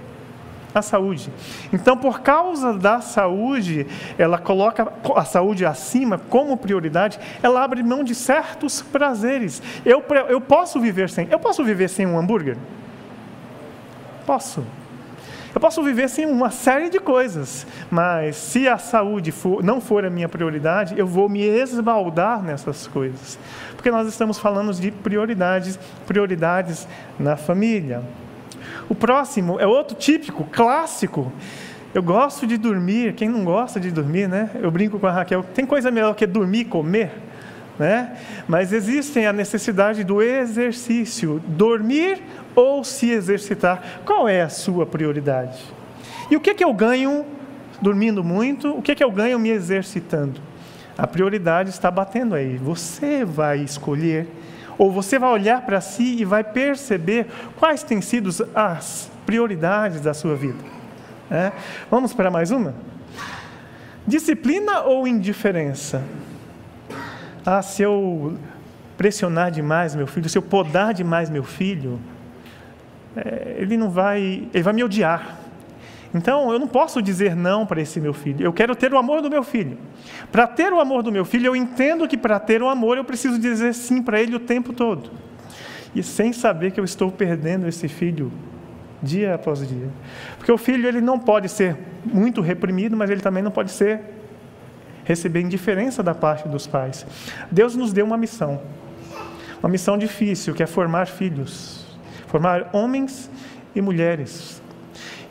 a 0.74 0.82
saúde. 0.82 1.32
Então, 1.74 1.98
por 1.98 2.22
causa 2.22 2.74
da 2.74 3.02
saúde, 3.02 3.88
ela 4.18 4.38
coloca 4.38 4.92
a 5.16 5.26
saúde 5.26 5.66
acima 5.66 6.20
como 6.30 6.58
prioridade, 6.58 7.20
ela 7.42 7.64
abre 7.64 7.82
mão 7.82 8.04
de 8.04 8.14
certos 8.14 8.82
prazeres. 8.82 9.62
Eu, 9.86 10.04
eu 10.28 10.40
posso 10.40 10.80
viver 10.80 11.10
sem. 11.10 11.28
Eu 11.30 11.40
posso 11.40 11.64
viver 11.64 11.90
sem 11.90 12.06
um 12.06 12.18
hambúrguer? 12.18 12.58
Posso. 14.30 14.64
Eu 15.56 15.60
posso 15.60 15.82
viver 15.82 16.08
sem 16.08 16.28
uma 16.28 16.52
série 16.52 16.92
de 16.92 17.00
coisas, 17.00 17.66
mas 17.90 18.36
se 18.36 18.68
a 18.68 18.78
saúde 18.78 19.32
for, 19.32 19.64
não 19.64 19.82
for 19.82 20.06
a 20.06 20.10
minha 20.12 20.30
prioridade, 20.30 20.94
eu 21.00 21.08
vou 21.08 21.28
me 21.28 21.42
esbaldar 21.42 22.44
nessas 22.44 22.86
coisas. 22.86 23.40
Porque 23.76 23.90
nós 23.90 24.08
estamos 24.08 24.38
falando 24.38 24.72
de 24.72 24.92
prioridades, 24.92 25.80
prioridades 26.06 26.88
na 27.18 27.36
família. 27.38 28.04
O 28.88 28.94
próximo 28.94 29.60
é 29.60 29.66
outro 29.66 29.98
típico, 29.98 30.44
clássico. 30.44 31.34
Eu 31.92 32.04
gosto 32.04 32.46
de 32.46 32.56
dormir. 32.56 33.14
Quem 33.14 33.28
não 33.28 33.44
gosta 33.44 33.80
de 33.80 33.90
dormir, 33.90 34.30
né? 34.30 34.52
Eu 34.62 34.70
brinco 34.70 35.00
com 35.00 35.08
a 35.08 35.12
Raquel. 35.12 35.42
Tem 35.56 35.66
coisa 35.66 35.90
melhor 35.90 36.14
que 36.14 36.28
dormir 36.28 36.60
e 36.60 36.66
comer? 36.66 37.14
Né? 37.80 38.16
Mas 38.48 38.74
existe 38.74 39.26
a 39.26 39.34
necessidade 39.34 40.04
do 40.04 40.22
exercício. 40.22 41.42
Dormir 41.48 42.22
ou 42.60 42.84
se 42.84 43.10
exercitar. 43.10 44.02
Qual 44.06 44.28
é 44.28 44.42
a 44.42 44.50
sua 44.50 44.86
prioridade? 44.86 45.64
E 46.30 46.36
o 46.36 46.42
que, 46.42 46.50
é 46.50 46.54
que 46.54 46.64
eu 46.64 46.74
ganho 46.74 47.26
dormindo 47.82 48.24
muito? 48.24 48.78
O 48.78 48.82
que, 48.82 48.92
é 48.92 48.96
que 48.96 49.04
eu 49.04 49.12
ganho 49.12 49.40
me 49.40 49.50
exercitando? 49.50 50.42
A 50.98 51.08
prioridade 51.08 51.70
está 51.70 51.90
batendo 51.90 52.36
aí. 52.36 52.58
Você 52.58 53.24
vai 53.24 53.60
escolher, 53.60 54.28
ou 54.78 54.92
você 54.92 55.18
vai 55.18 55.32
olhar 55.32 55.62
para 55.62 55.80
si 55.80 56.18
e 56.20 56.26
vai 56.26 56.44
perceber 56.44 57.28
quais 57.58 57.82
têm 57.82 58.02
sido 58.02 58.30
as 58.54 59.10
prioridades 59.26 60.02
da 60.02 60.14
sua 60.14 60.36
vida. 60.36 60.60
É? 61.32 61.54
Vamos 61.90 62.14
para 62.14 62.30
mais 62.30 62.52
uma? 62.52 62.74
Disciplina 64.06 64.82
ou 64.82 65.08
indiferença? 65.08 66.04
Ah, 67.46 67.62
se 67.62 67.84
eu 67.84 68.38
pressionar 68.98 69.50
demais 69.50 69.96
meu 69.96 70.08
filho, 70.08 70.28
se 70.28 70.38
eu 70.38 70.42
podar 70.42 70.94
demais 70.94 71.30
meu 71.30 71.44
filho, 71.44 72.00
é, 73.16 73.56
ele 73.58 73.78
não 73.78 73.90
vai, 73.90 74.48
ele 74.54 74.64
vai 74.64 74.74
me 74.74 74.84
odiar. 74.84 75.40
Então, 76.14 76.52
eu 76.52 76.58
não 76.58 76.68
posso 76.68 77.02
dizer 77.02 77.36
não 77.36 77.66
para 77.66 77.82
esse 77.82 78.00
meu 78.00 78.14
filho. 78.14 78.44
Eu 78.44 78.52
quero 78.52 78.76
ter 78.76 78.92
o 78.92 78.98
amor 78.98 79.22
do 79.22 79.30
meu 79.30 79.44
filho. 79.44 79.78
Para 80.32 80.48
ter 80.48 80.74
o 80.74 80.80
amor 80.80 81.04
do 81.04 81.12
meu 81.12 81.24
filho, 81.24 81.48
eu 81.48 81.56
entendo 81.56 82.08
que 82.08 82.18
para 82.18 82.40
ter 82.40 82.64
o 82.64 82.68
amor 82.68 82.98
eu 82.98 83.04
preciso 83.04 83.38
dizer 83.38 83.74
sim 83.74 84.02
para 84.02 84.20
ele 84.20 84.36
o 84.36 84.40
tempo 84.40 84.74
todo. 84.74 85.12
E 85.94 86.02
sem 86.02 86.34
saber 86.34 86.72
que 86.72 86.80
eu 86.80 86.84
estou 86.84 87.12
perdendo 87.12 87.68
esse 87.68 87.88
filho 87.88 88.32
dia 89.02 89.36
após 89.36 89.68
dia. 89.68 89.90
Porque 90.38 90.52
o 90.52 90.58
filho 90.58 90.88
ele 90.88 91.02
não 91.02 91.20
pode 91.20 91.48
ser 91.48 91.78
muito 92.04 92.42
reprimido, 92.42 92.98
mas 92.98 93.10
ele 93.10 93.22
também 93.22 93.44
não 93.44 93.52
pode 93.52 93.72
ser 93.72 94.02
receber 95.04 95.42
indiferença 95.42 96.04
da 96.04 96.14
parte 96.14 96.48
dos 96.48 96.68
pais. 96.68 97.06
Deus 97.52 97.76
nos 97.76 97.94
deu 97.94 98.06
uma 98.06 98.18
missão. 98.18 98.62
Uma 99.62 99.70
missão 99.70 99.98
difícil, 99.98 100.54
que 100.54 100.64
é 100.64 100.68
formar 100.68 101.08
filhos, 101.08 101.79
formar 102.30 102.70
homens 102.74 103.30
e 103.76 103.82
mulheres 103.82 104.62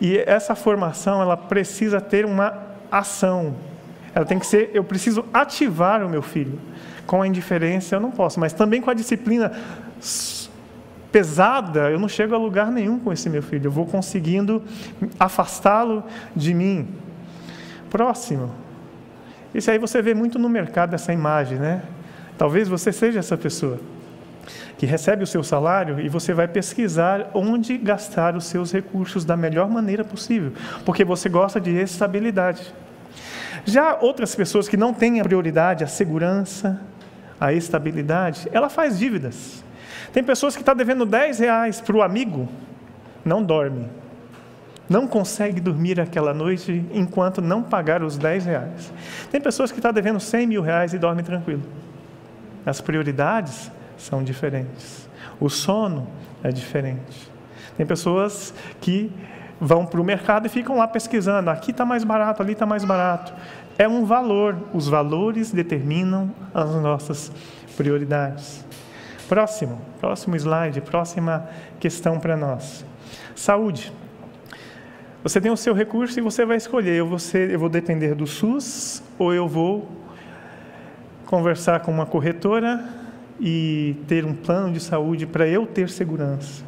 e 0.01 0.17
essa 0.19 0.55
formação, 0.55 1.21
ela 1.21 1.37
precisa 1.37 2.01
ter 2.01 2.25
uma 2.25 2.67
ação. 2.91 3.55
Ela 4.15 4.25
tem 4.25 4.39
que 4.39 4.47
ser, 4.47 4.71
eu 4.73 4.85
preciso 4.85 5.25
ativar 5.33 6.05
o 6.05 6.09
meu 6.09 6.23
filho. 6.23 6.59
Com 7.07 7.23
a 7.23 7.27
indiferença 7.27 7.97
eu 7.97 8.01
não 8.01 8.11
posso, 8.11 8.39
mas 8.39 8.53
também 8.53 8.81
com 8.81 8.91
a 8.91 8.95
disciplina 8.95 9.53
pesada, 11.11 11.91
eu 11.91 11.99
não 11.99 12.09
chego 12.09 12.35
a 12.35 12.39
lugar 12.39 12.71
nenhum 12.71 12.99
com 12.99 13.13
esse 13.13 13.29
meu 13.29 13.43
filho. 13.43 13.67
Eu 13.67 13.73
vou 13.73 13.87
conseguindo 13.87 14.63
afastá-lo 15.19 16.05
de 16.37 16.55
mim. 16.55 16.87
Próximo. 17.91 18.53
Isso 19.55 19.71
aí 19.71 19.79
você 19.79 20.03
vê 20.03 20.15
muito 20.15 20.39
no 20.39 20.49
mercado 20.49 20.95
essa 20.95 21.13
imagem, 21.13 21.59
né? 21.59 21.83
Talvez 22.37 22.69
você 22.69 22.93
seja 22.93 23.19
essa 23.19 23.37
pessoa 23.37 23.81
que 24.79 24.87
recebe 24.87 25.25
o 25.25 25.27
seu 25.27 25.43
salário 25.43 25.99
e 25.99 26.09
você 26.09 26.33
vai 26.33 26.47
pesquisar 26.47 27.31
onde 27.35 27.77
gastar 27.77 28.37
os 28.37 28.47
seus 28.47 28.73
recursos 28.73 29.25
da 29.25 29.37
melhor 29.37 29.69
maneira 29.69 30.05
possível, 30.05 30.53
porque 30.85 31.05
você 31.05 31.29
gosta 31.29 31.61
de 31.61 31.73
estabilidade. 31.73 32.73
Já 33.65 33.99
outras 34.01 34.37
pessoas 34.37 34.69
que 34.69 34.77
não 34.77 34.95
têm 34.95 35.21
a 35.21 35.25
prioridade, 35.25 35.83
a 35.83 35.89
segurança, 35.89 36.81
a 37.41 37.53
estabilidade, 37.53 38.49
ela 38.53 38.69
faz 38.69 38.97
dívidas. 38.97 39.65
Tem 40.13 40.23
pessoas 40.23 40.55
que 40.55 40.63
estão 40.63 40.75
tá 40.75 40.79
devendo 40.79 41.05
10 41.05 41.41
reais 41.41 41.81
para 41.81 41.97
o 41.97 42.03
amigo, 42.03 42.49
não 43.25 43.43
dorme. 43.43 43.87
Não 44.89 45.09
consegue 45.09 45.61
dormir 45.61 46.01
aquela 46.01 46.33
noite 46.33 46.87
enquanto 46.95 47.43
não 47.43 47.65
pagar 47.65 48.03
os 48.03 48.17
10 48.17 48.47
reais. 48.47 48.93
Tem 49.31 49.41
pessoas 49.41 49.73
que 49.73 49.79
estão 49.81 49.91
tá 49.91 49.95
devendo 49.95 50.21
100 50.21 50.47
mil 50.47 50.63
reais 50.63 50.95
e 50.95 50.99
dorme 50.99 51.23
tranquilo. 51.23 51.63
As 52.65 52.81
prioridades 52.81 53.71
são 53.99 54.23
diferentes. 54.23 55.09
O 55.41 55.49
sono 55.49 56.09
é 56.43 56.51
diferente. 56.51 57.31
Tem 57.77 57.85
pessoas 57.85 58.55
que 58.81 59.13
vão 59.61 59.85
para 59.85 60.01
o 60.01 60.05
mercado 60.05 60.47
e 60.47 60.49
ficam 60.49 60.77
lá 60.79 60.89
pesquisando: 60.89 61.51
aqui 61.51 61.71
está 61.71 61.85
mais 61.85 62.05
barato, 62.05 62.43
ali 62.43 62.53
está 62.53 62.67
mais 62.67 62.85
barato. 62.85 63.33
É 63.77 63.89
um 63.89 64.05
valor. 64.05 64.57
Os 64.73 64.89
valores 64.89 65.53
determinam 65.53 66.35
as 66.55 66.75
nossas 66.77 67.31
prioridades. 67.77 68.65
Próximo, 69.29 69.81
próximo 70.01 70.37
slide, 70.37 70.81
próxima 70.81 71.49
questão 71.79 72.19
para 72.19 72.37
nós. 72.37 72.85
Saúde. 73.35 73.93
Você 75.23 75.41
tem 75.41 75.51
o 75.51 75.57
seu 75.57 75.75
recurso 75.75 76.19
e 76.19 76.23
você 76.23 76.45
vai 76.45 76.57
escolher: 76.57 76.95
eu 76.95 77.07
vou, 77.07 77.19
ser, 77.19 77.51
eu 77.51 77.59
vou 77.59 77.69
depender 77.69 78.15
do 78.15 78.27
SUS 78.27 79.03
ou 79.19 79.35
eu 79.35 79.47
vou 79.47 79.89
conversar 81.27 81.81
com 81.81 81.91
uma 81.91 82.07
corretora 82.07 82.98
e 83.41 83.97
ter 84.07 84.25
um 84.25 84.35
plano 84.35 84.73
de 84.73 84.81
saúde 84.81 85.27
para 85.27 85.47
eu 85.47 85.67
ter 85.67 85.89
segurança. 85.89 86.65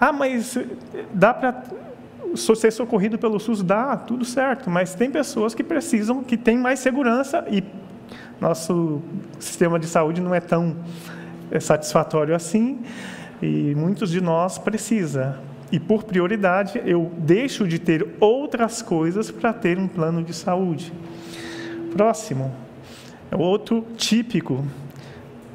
Ah, 0.00 0.12
mas 0.12 0.56
dá 1.12 1.34
para 1.34 1.64
ser 2.36 2.70
socorrido 2.70 3.18
pelo 3.18 3.40
SUS? 3.40 3.62
Dá, 3.62 3.96
tudo 3.96 4.24
certo, 4.24 4.70
mas 4.70 4.94
tem 4.94 5.10
pessoas 5.10 5.54
que 5.54 5.64
precisam, 5.64 6.22
que 6.22 6.36
têm 6.36 6.56
mais 6.56 6.78
segurança 6.78 7.44
e 7.50 7.64
nosso 8.40 9.02
sistema 9.38 9.78
de 9.78 9.86
saúde 9.86 10.20
não 10.20 10.34
é 10.34 10.40
tão 10.40 10.76
é, 11.50 11.58
satisfatório 11.58 12.34
assim 12.34 12.78
e 13.42 13.74
muitos 13.74 14.10
de 14.10 14.20
nós 14.20 14.58
precisa. 14.58 15.38
E 15.70 15.78
por 15.78 16.04
prioridade, 16.04 16.80
eu 16.86 17.12
deixo 17.18 17.68
de 17.68 17.78
ter 17.78 18.06
outras 18.20 18.80
coisas 18.80 19.30
para 19.30 19.52
ter 19.52 19.78
um 19.78 19.86
plano 19.86 20.22
de 20.22 20.32
saúde. 20.32 20.92
Próximo, 21.92 22.54
é 23.30 23.36
outro 23.36 23.84
típico 23.96 24.64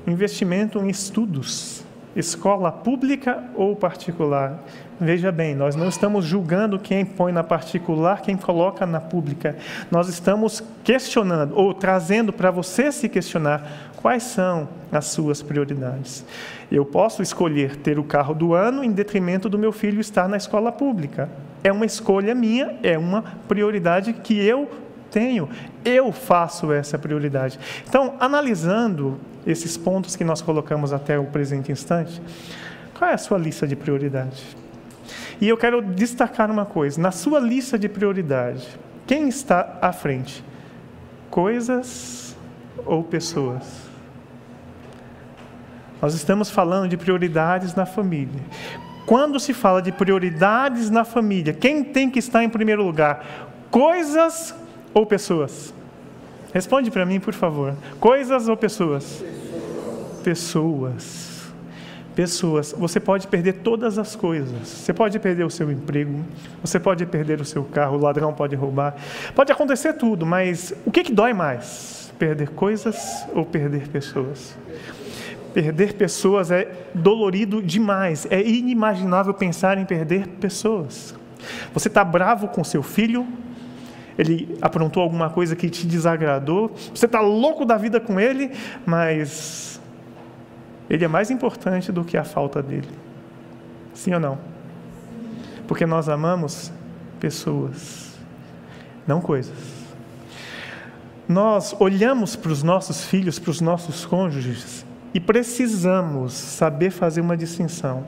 investimento 0.06 0.80
em 0.80 0.90
estudos, 0.90 1.84
escola 2.16 2.72
pública 2.72 3.44
ou 3.56 3.76
particular. 3.76 4.64
Veja 5.00 5.32
bem, 5.32 5.56
nós 5.56 5.76
não 5.76 5.90
estamos 5.90 6.24
julgando 6.24 6.80
quem 6.80 7.04
põe 7.04 7.32
na 7.32 7.44
particular, 7.44 8.22
quem 8.22 8.38
coloca 8.38 8.86
na 8.86 9.02
pública. 9.02 9.58
Nós 9.90 10.08
estamos 10.08 10.64
questionando 10.84 11.56
ou 11.56 11.74
trazendo 11.74 12.32
para 12.32 12.52
você 12.52 12.92
se 12.92 13.10
questionar 13.10 13.92
quais 13.98 14.24
são 14.24 14.68
as 14.92 15.06
suas 15.06 15.42
prioridades. 15.42 16.24
Eu 16.72 16.86
posso 16.86 17.22
escolher 17.22 17.78
ter 17.78 17.98
o 17.98 18.04
carro 18.04 18.34
do 18.34 18.54
ano 18.54 18.84
em 18.84 18.92
detrimento 18.92 19.50
do 19.50 19.58
meu 19.58 19.72
filho 19.72 20.00
estar 20.00 20.28
na 20.28 20.38
escola 20.38 20.72
pública. 20.72 21.30
É 21.64 21.72
uma 21.72 21.86
escolha 21.86 22.36
minha, 22.36 22.76
é 22.84 22.98
uma 22.98 23.24
prioridade 23.48 24.14
que 24.14 24.38
eu 24.38 24.70
tenho, 25.10 25.48
eu 25.86 26.12
faço 26.12 26.72
essa 26.72 26.98
prioridade. 26.98 27.60
Então, 27.88 28.16
analisando 28.20 29.20
esses 29.46 29.78
pontos 29.78 30.16
que 30.16 30.24
nós 30.24 30.42
colocamos 30.42 30.94
até 30.94 31.18
o 31.20 31.26
presente 31.26 31.72
instante, 31.72 32.22
qual 32.98 33.10
é 33.10 33.14
a 33.14 33.18
sua 33.18 33.38
lista 33.38 33.68
de 33.68 33.76
prioridade? 33.76 34.44
E 35.42 35.50
eu 35.50 35.58
quero 35.58 35.82
destacar 35.82 36.50
uma 36.50 36.66
coisa: 36.66 37.02
na 37.02 37.12
sua 37.12 37.40
lista 37.40 37.78
de 37.78 37.90
prioridade, 37.90 38.68
quem 39.06 39.28
está 39.28 39.78
à 39.82 39.92
frente? 39.92 40.44
Coisas 41.30 42.36
ou 42.86 43.04
pessoas? 43.04 43.64
Nós 46.02 46.14
estamos 46.14 46.50
falando 46.50 46.90
de 46.90 46.98
prioridades 46.98 47.76
na 47.76 47.86
família. 47.86 48.42
Quando 49.06 49.40
se 49.40 49.54
fala 49.54 49.82
de 49.82 49.92
prioridades 49.92 50.90
na 50.90 51.04
família, 51.04 51.54
quem 51.54 51.84
tem 51.84 52.10
que 52.10 52.20
estar 52.20 52.44
em 52.44 52.50
primeiro 52.50 52.84
lugar? 52.84 53.26
Coisas 53.70 54.56
ou 54.94 55.06
pessoas? 55.06 55.74
Responde 56.54 56.92
para 56.92 57.04
mim, 57.04 57.20
por 57.20 57.34
favor. 57.34 57.76
Coisas 58.00 58.48
ou 58.48 58.56
pessoas? 58.56 59.24
Pessoas. 60.24 61.52
Pessoas. 62.16 62.76
Você 62.78 63.00
pode 63.00 63.26
perder 63.28 63.54
todas 63.54 63.98
as 63.98 64.16
coisas. 64.16 64.68
Você 64.68 64.94
pode 64.94 65.18
perder 65.18 65.46
o 65.46 65.50
seu 65.50 65.72
emprego, 65.72 66.24
você 66.64 66.80
pode 66.80 67.08
perder 67.08 67.42
o 67.42 67.46
seu 67.46 67.64
carro, 67.64 67.98
o 67.98 68.00
ladrão 68.00 68.32
pode 68.32 68.56
roubar. 68.56 68.96
Pode 69.34 69.52
acontecer 69.52 69.94
tudo, 69.94 70.28
mas 70.28 70.72
o 70.86 70.92
que, 70.92 71.04
que 71.04 71.12
dói 71.12 71.34
mais? 71.34 72.14
Perder 72.20 72.50
coisas 72.50 73.26
ou 73.34 73.44
perder 73.44 73.88
pessoas? 73.88 74.56
Perder 75.56 75.94
pessoas 75.94 76.52
é 76.52 76.72
dolorido 76.94 77.64
demais. 77.64 78.28
É 78.30 78.40
inimaginável 78.40 79.34
pensar 79.34 79.80
em 79.80 79.86
perder 79.86 80.28
pessoas. 80.28 81.16
Você 81.74 81.88
está 81.88 82.04
bravo 82.04 82.48
com 82.48 82.64
seu 82.64 82.84
filho, 82.84 83.28
ele 84.18 84.58
aprontou 84.62 85.02
alguma 85.02 85.30
coisa 85.30 85.56
que 85.56 85.70
te 85.70 85.88
desagradou, 85.88 86.72
você 86.94 87.06
está 87.06 87.20
louco 87.20 87.66
da 87.66 87.78
vida 87.78 88.00
com 88.00 88.20
ele, 88.20 88.52
mas 88.86 89.82
ele 90.90 91.06
é 91.06 91.08
mais 91.08 91.32
importante 91.32 91.92
do 91.92 92.04
que 92.04 92.18
a 92.18 92.24
falta 92.24 92.62
dele. 92.62 92.90
Sim 93.94 94.14
ou 94.14 94.20
não? 94.20 94.38
Porque 95.68 95.86
nós 95.86 96.10
amamos 96.10 96.72
pessoas, 97.20 98.18
não 99.08 99.22
coisas. 99.22 99.56
Nós 101.28 101.76
olhamos 101.80 102.36
para 102.36 102.52
os 102.52 102.64
nossos 102.64 103.06
filhos, 103.06 103.40
para 103.40 103.52
os 103.52 103.62
nossos 103.62 104.06
cônjuges 104.06 104.86
e 105.14 105.20
precisamos 105.20 106.34
saber 106.34 106.92
fazer 106.92 107.22
uma 107.22 107.38
distinção. 107.38 108.04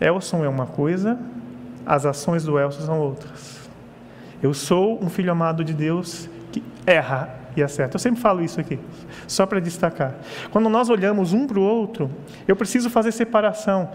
Elson 0.00 0.44
é 0.44 0.48
uma 0.48 0.66
coisa, 0.66 1.18
as 1.86 2.04
ações 2.04 2.44
do 2.44 2.58
Elson 2.58 2.82
são 2.82 3.00
outras. 3.00 3.57
Eu 4.42 4.54
sou 4.54 5.02
um 5.02 5.08
filho 5.08 5.32
amado 5.32 5.64
de 5.64 5.74
Deus 5.74 6.28
que 6.52 6.62
erra 6.86 7.34
e 7.56 7.62
acerta. 7.62 7.96
Eu 7.96 8.00
sempre 8.00 8.20
falo 8.20 8.42
isso 8.42 8.60
aqui, 8.60 8.78
só 9.26 9.46
para 9.46 9.60
destacar. 9.60 10.14
Quando 10.50 10.68
nós 10.68 10.88
olhamos 10.88 11.32
um 11.32 11.46
para 11.46 11.58
o 11.58 11.62
outro, 11.62 12.10
eu 12.46 12.54
preciso 12.54 12.88
fazer 12.88 13.12
separação. 13.12 13.90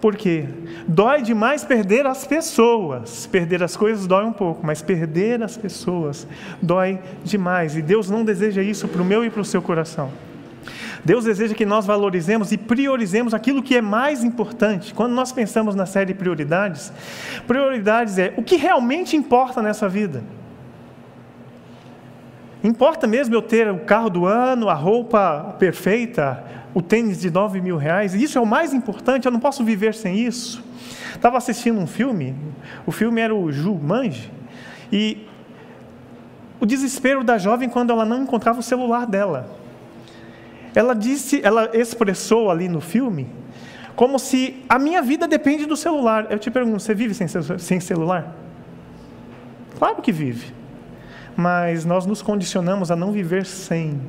Por 0.00 0.16
quê? 0.16 0.46
Dói 0.88 1.22
demais 1.22 1.62
perder 1.64 2.06
as 2.06 2.26
pessoas. 2.26 3.26
Perder 3.26 3.62
as 3.62 3.76
coisas 3.76 4.06
dói 4.06 4.24
um 4.24 4.32
pouco, 4.32 4.66
mas 4.66 4.82
perder 4.82 5.42
as 5.42 5.56
pessoas 5.56 6.26
dói 6.60 6.98
demais. 7.22 7.76
E 7.76 7.82
Deus 7.82 8.10
não 8.10 8.24
deseja 8.24 8.62
isso 8.62 8.88
para 8.88 9.00
o 9.00 9.04
meu 9.04 9.24
e 9.24 9.30
para 9.30 9.40
o 9.40 9.44
seu 9.44 9.62
coração. 9.62 10.10
Deus 11.04 11.24
deseja 11.24 11.54
que 11.54 11.66
nós 11.66 11.84
valorizemos 11.84 12.52
e 12.52 12.56
priorizemos 12.56 13.34
aquilo 13.34 13.62
que 13.62 13.76
é 13.76 13.82
mais 13.82 14.22
importante. 14.22 14.94
Quando 14.94 15.12
nós 15.12 15.32
pensamos 15.32 15.74
na 15.74 15.84
série 15.84 16.14
prioridades, 16.14 16.92
prioridades 17.46 18.18
é 18.18 18.32
o 18.36 18.42
que 18.42 18.56
realmente 18.56 19.16
importa 19.16 19.60
nessa 19.60 19.88
vida. 19.88 20.22
Importa 22.62 23.08
mesmo 23.08 23.34
eu 23.34 23.42
ter 23.42 23.68
o 23.68 23.80
carro 23.80 24.08
do 24.08 24.26
ano, 24.26 24.68
a 24.68 24.74
roupa 24.74 25.56
perfeita, 25.58 26.44
o 26.72 26.80
tênis 26.80 27.20
de 27.20 27.28
nove 27.28 27.60
mil 27.60 27.76
reais? 27.76 28.14
Isso 28.14 28.38
é 28.38 28.40
o 28.40 28.46
mais 28.46 28.72
importante, 28.72 29.26
eu 29.26 29.32
não 29.32 29.40
posso 29.40 29.64
viver 29.64 29.94
sem 29.94 30.20
isso. 30.20 30.62
Estava 31.12 31.36
assistindo 31.36 31.80
um 31.80 31.86
filme, 31.86 32.36
o 32.86 32.92
filme 32.92 33.20
era 33.20 33.34
o 33.34 33.50
Jumanji, 33.50 34.30
e 34.92 35.26
o 36.60 36.66
desespero 36.66 37.24
da 37.24 37.38
jovem 37.38 37.68
quando 37.68 37.90
ela 37.90 38.04
não 38.04 38.22
encontrava 38.22 38.60
o 38.60 38.62
celular 38.62 39.04
dela. 39.04 39.61
Ela 40.74 40.94
disse, 40.94 41.40
ela 41.44 41.70
expressou 41.74 42.50
ali 42.50 42.68
no 42.68 42.80
filme, 42.80 43.28
como 43.94 44.18
se 44.18 44.62
a 44.68 44.78
minha 44.78 45.02
vida 45.02 45.28
depende 45.28 45.66
do 45.66 45.76
celular. 45.76 46.26
Eu 46.30 46.38
te 46.38 46.50
pergunto, 46.50 46.80
você 46.80 46.94
vive 46.94 47.14
sem, 47.14 47.26
sem 47.58 47.78
celular? 47.78 48.34
Claro 49.78 50.00
que 50.00 50.12
vive. 50.12 50.54
Mas 51.36 51.84
nós 51.84 52.06
nos 52.06 52.22
condicionamos 52.22 52.90
a 52.90 52.96
não 52.96 53.12
viver 53.12 53.44
sem. 53.44 54.00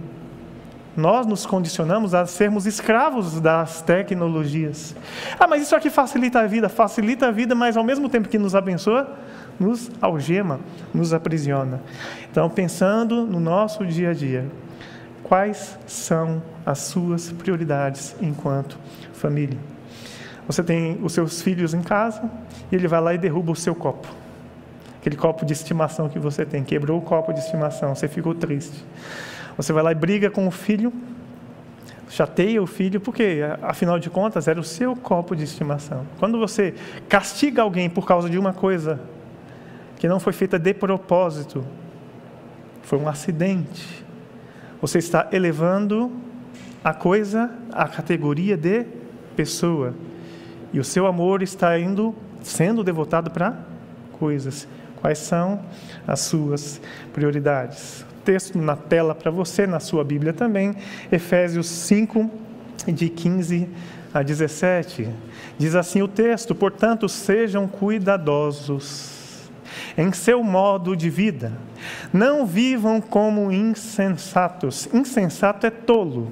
Nós 0.96 1.26
nos 1.26 1.46
condicionamos 1.46 2.14
a 2.14 2.26
sermos 2.26 2.68
escravos 2.68 3.42
das 3.42 3.82
tecnologias. 3.82 4.96
Ah, 5.40 5.48
mas 5.48 5.64
isso 5.64 5.76
aqui 5.76 5.90
facilita 5.90 6.40
a 6.40 6.48
vida, 6.48 6.70
facilita 6.70 7.28
a 7.28 7.32
vida, 7.32 7.56
mas 7.56 7.76
ao 7.76 7.84
mesmo 7.84 8.08
tempo 8.08 8.30
que 8.30 8.38
nos 8.38 8.54
abençoa, 8.54 9.12
nos 9.60 9.90
algema, 10.00 10.60
nos 10.94 11.12
aprisiona. 11.14 11.82
Então, 12.30 12.48
pensando 12.50 13.26
no 13.26 13.40
nosso 13.40 13.84
dia 13.86 14.12
a 14.12 14.14
dia, 14.14 14.46
quais 15.24 15.80
são 15.88 16.44
as 16.66 16.80
suas 16.80 17.32
prioridades 17.32 18.16
enquanto 18.22 18.78
família? 19.14 19.58
Você 20.48 20.62
tem 20.64 21.00
os 21.02 21.14
seus 21.14 21.42
filhos 21.42 21.74
em 21.74 21.82
casa 21.82 22.30
e 22.72 22.76
ele 22.76 22.88
vai 22.88 23.02
lá 23.02 23.14
e 23.14 23.18
derruba 23.18 23.52
o 23.52 23.56
seu 23.56 23.74
copo. 23.74 24.08
Aquele 25.00 25.16
copo 25.16 25.46
de 25.46 25.54
estimação 25.54 26.10
que 26.10 26.20
você 26.20 26.46
tem, 26.46 26.64
quebrou 26.64 26.98
o 26.98 27.02
copo 27.02 27.34
de 27.34 27.40
estimação, 27.40 27.94
você 27.94 28.08
ficou 28.08 28.34
triste. 28.34 28.86
Você 29.58 29.72
vai 29.72 29.84
lá 29.84 29.92
e 29.92 29.96
briga 29.96 30.30
com 30.30 30.48
o 30.48 30.52
filho, 30.52 30.92
chateia 32.10 32.62
o 32.62 32.68
filho, 32.68 33.02
porque 33.02 33.42
afinal 33.62 34.00
de 34.00 34.10
contas 34.10 34.48
era 34.48 34.60
o 34.60 34.64
seu 34.64 34.96
copo 34.96 35.36
de 35.36 35.44
estimação. 35.44 36.06
Quando 36.20 36.40
você 36.40 36.74
castiga 37.10 37.62
alguém 37.62 37.90
por 37.90 38.06
causa 38.06 38.30
de 38.30 38.38
uma 38.38 38.54
coisa 38.54 39.00
que 39.98 40.08
não 40.08 40.20
foi 40.20 40.34
feita 40.34 40.60
de 40.60 40.74
propósito, 40.74 41.66
foi 42.82 43.00
um 43.00 43.08
acidente, 43.08 44.06
você 44.82 45.00
está 45.00 45.30
elevando 45.32 46.12
a 46.84 46.94
coisa 46.94 47.50
à 47.72 47.88
categoria 47.88 48.58
de 48.58 48.86
pessoa. 49.36 49.94
E 50.74 50.80
o 50.80 50.84
seu 50.84 51.08
amor 51.08 51.42
está 51.42 51.80
indo 51.80 52.14
sendo 52.42 52.84
devotado 52.84 53.32
para 53.32 53.58
coisas. 54.20 54.68
Quais 55.00 55.20
são 55.20 55.62
as 56.06 56.22
suas 56.22 56.82
prioridades? 57.14 58.06
Texto 58.26 58.58
na 58.58 58.76
tela 58.76 59.14
para 59.16 59.32
você, 59.32 59.68
na 59.68 59.80
sua 59.80 60.04
Bíblia 60.04 60.34
também, 60.34 60.76
Efésios 61.12 61.68
5, 61.68 62.30
de 62.88 63.10
15 63.10 63.70
a 64.14 64.22
17. 64.22 65.10
Diz 65.58 65.76
assim 65.76 66.02
o 66.02 66.08
texto: 66.08 66.56
Portanto, 66.56 67.08
sejam 67.08 67.68
cuidadosos 67.68 69.52
em 69.98 70.12
seu 70.12 70.44
modo 70.44 70.96
de 70.96 71.10
vida. 71.10 71.52
Não 72.12 72.46
vivam 72.46 73.02
como 73.02 73.52
insensatos. 73.52 74.88
Insensato 74.94 75.68
é 75.68 75.70
tolo 75.70 76.32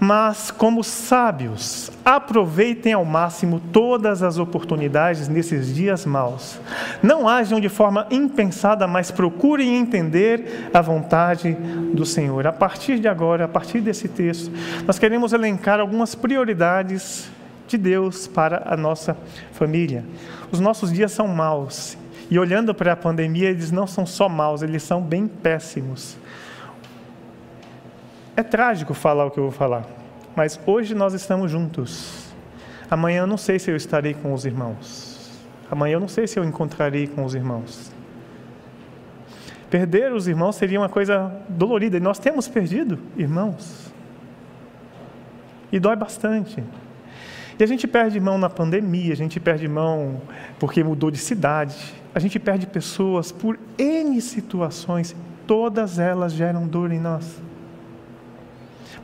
mas 0.00 0.50
como 0.50 0.82
sábios, 0.82 1.92
aproveitem 2.02 2.94
ao 2.94 3.04
máximo 3.04 3.60
todas 3.70 4.22
as 4.22 4.38
oportunidades 4.38 5.28
nesses 5.28 5.74
dias 5.74 6.06
maus. 6.06 6.58
Não 7.02 7.28
ajam 7.28 7.60
de 7.60 7.68
forma 7.68 8.06
impensada, 8.10 8.86
mas 8.86 9.10
procurem 9.10 9.76
entender 9.76 10.70
a 10.72 10.80
vontade 10.80 11.52
do 11.92 12.06
Senhor. 12.06 12.46
A 12.46 12.52
partir 12.52 12.98
de 12.98 13.08
agora, 13.08 13.44
a 13.44 13.48
partir 13.48 13.82
desse 13.82 14.08
texto, 14.08 14.50
nós 14.86 14.98
queremos 14.98 15.34
elencar 15.34 15.78
algumas 15.78 16.14
prioridades 16.14 17.30
de 17.68 17.76
Deus 17.76 18.26
para 18.26 18.62
a 18.64 18.76
nossa 18.78 19.14
família. 19.52 20.02
Os 20.50 20.60
nossos 20.60 20.90
dias 20.90 21.12
são 21.12 21.28
maus. 21.28 21.98
E 22.30 22.38
olhando 22.38 22.72
para 22.72 22.92
a 22.92 22.96
pandemia, 22.96 23.50
eles 23.50 23.70
não 23.70 23.86
são 23.86 24.06
só 24.06 24.28
maus, 24.28 24.62
eles 24.62 24.82
são 24.82 25.02
bem 25.02 25.26
péssimos. 25.26 26.16
É 28.40 28.42
trágico 28.42 28.94
falar 28.94 29.26
o 29.26 29.30
que 29.30 29.38
eu 29.38 29.42
vou 29.42 29.52
falar, 29.52 29.84
mas 30.34 30.58
hoje 30.64 30.94
nós 30.94 31.12
estamos 31.12 31.50
juntos. 31.50 32.32
Amanhã 32.90 33.18
eu 33.18 33.26
não 33.26 33.36
sei 33.36 33.58
se 33.58 33.70
eu 33.70 33.76
estarei 33.76 34.14
com 34.14 34.32
os 34.32 34.46
irmãos. 34.46 35.38
Amanhã 35.70 35.96
eu 35.96 36.00
não 36.00 36.08
sei 36.08 36.26
se 36.26 36.38
eu 36.38 36.44
encontrarei 36.44 37.06
com 37.06 37.22
os 37.22 37.34
irmãos. 37.34 37.92
Perder 39.68 40.14
os 40.14 40.26
irmãos 40.26 40.56
seria 40.56 40.80
uma 40.80 40.88
coisa 40.88 41.30
dolorida, 41.50 41.98
e 41.98 42.00
nós 42.00 42.18
temos 42.18 42.48
perdido 42.48 42.98
irmãos. 43.14 43.92
E 45.70 45.78
dói 45.78 45.96
bastante. 45.96 46.64
E 47.58 47.62
a 47.62 47.66
gente 47.66 47.86
perde 47.86 48.16
irmão 48.16 48.38
na 48.38 48.48
pandemia, 48.48 49.12
a 49.12 49.16
gente 49.16 49.38
perde 49.38 49.64
irmão 49.64 50.22
porque 50.58 50.82
mudou 50.82 51.10
de 51.10 51.18
cidade, 51.18 51.76
a 52.14 52.18
gente 52.18 52.38
perde 52.38 52.66
pessoas 52.66 53.30
por 53.30 53.58
N 53.76 54.18
situações, 54.18 55.14
todas 55.46 55.98
elas 55.98 56.32
geram 56.32 56.66
dor 56.66 56.90
em 56.90 56.98
nós. 56.98 57.49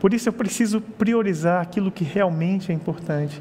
Por 0.00 0.12
isso 0.12 0.28
eu 0.28 0.32
preciso 0.32 0.80
priorizar 0.80 1.61
aquilo 1.62 1.90
que 1.90 2.04
realmente 2.04 2.70
é 2.70 2.74
importante. 2.74 3.40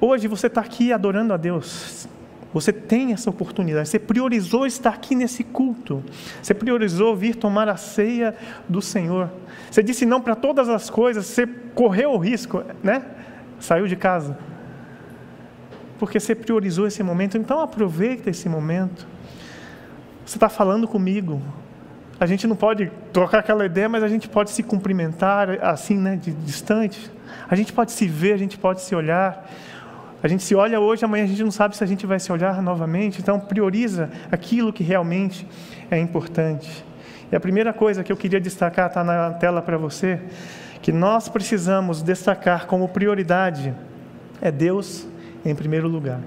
Hoje 0.00 0.26
você 0.28 0.46
está 0.46 0.60
aqui 0.60 0.92
adorando 0.92 1.32
a 1.32 1.36
Deus. 1.36 2.08
Você 2.52 2.72
tem 2.72 3.12
essa 3.12 3.30
oportunidade. 3.30 3.88
Você 3.88 3.98
priorizou 3.98 4.66
estar 4.66 4.90
aqui 4.90 5.14
nesse 5.14 5.42
culto. 5.42 6.02
Você 6.42 6.52
priorizou 6.52 7.16
vir 7.16 7.34
tomar 7.34 7.68
a 7.68 7.76
ceia 7.76 8.34
do 8.68 8.82
Senhor. 8.82 9.30
Você 9.70 9.82
disse 9.82 10.04
não 10.04 10.20
para 10.20 10.34
todas 10.34 10.68
as 10.68 10.90
coisas. 10.90 11.24
Você 11.26 11.46
correu 11.46 12.12
o 12.12 12.18
risco, 12.18 12.62
né? 12.82 13.04
Saiu 13.58 13.86
de 13.86 13.96
casa. 13.96 14.36
Porque 15.98 16.20
você 16.20 16.34
priorizou 16.34 16.86
esse 16.86 17.02
momento. 17.02 17.38
Então 17.38 17.60
aproveita 17.60 18.28
esse 18.28 18.48
momento. 18.48 19.06
Você 20.26 20.36
está 20.36 20.48
falando 20.48 20.86
comigo. 20.86 21.40
A 22.22 22.26
gente 22.26 22.46
não 22.46 22.54
pode 22.54 22.88
trocar 23.12 23.40
aquela 23.40 23.66
ideia, 23.66 23.88
mas 23.88 24.00
a 24.00 24.06
gente 24.06 24.28
pode 24.28 24.52
se 24.52 24.62
cumprimentar 24.62 25.58
assim, 25.60 25.96
né, 25.96 26.14
de 26.14 26.30
distante. 26.30 27.10
A 27.50 27.56
gente 27.56 27.72
pode 27.72 27.90
se 27.90 28.06
ver, 28.06 28.32
a 28.32 28.36
gente 28.36 28.56
pode 28.56 28.80
se 28.80 28.94
olhar. 28.94 29.50
A 30.22 30.28
gente 30.28 30.44
se 30.44 30.54
olha 30.54 30.78
hoje, 30.78 31.04
amanhã 31.04 31.24
a 31.24 31.26
gente 31.26 31.42
não 31.42 31.50
sabe 31.50 31.76
se 31.76 31.82
a 31.82 31.86
gente 31.86 32.06
vai 32.06 32.20
se 32.20 32.30
olhar 32.30 32.62
novamente. 32.62 33.20
Então, 33.20 33.40
prioriza 33.40 34.08
aquilo 34.30 34.72
que 34.72 34.84
realmente 34.84 35.44
é 35.90 35.98
importante. 35.98 36.84
E 37.32 37.34
a 37.34 37.40
primeira 37.40 37.72
coisa 37.72 38.04
que 38.04 38.12
eu 38.12 38.16
queria 38.16 38.40
destacar 38.40 38.86
está 38.86 39.02
na 39.02 39.32
tela 39.32 39.60
para 39.60 39.76
você, 39.76 40.20
que 40.80 40.92
nós 40.92 41.28
precisamos 41.28 42.02
destacar 42.02 42.66
como 42.66 42.88
prioridade 42.88 43.74
é 44.40 44.52
Deus 44.52 45.08
em 45.44 45.56
primeiro 45.56 45.88
lugar. 45.88 46.20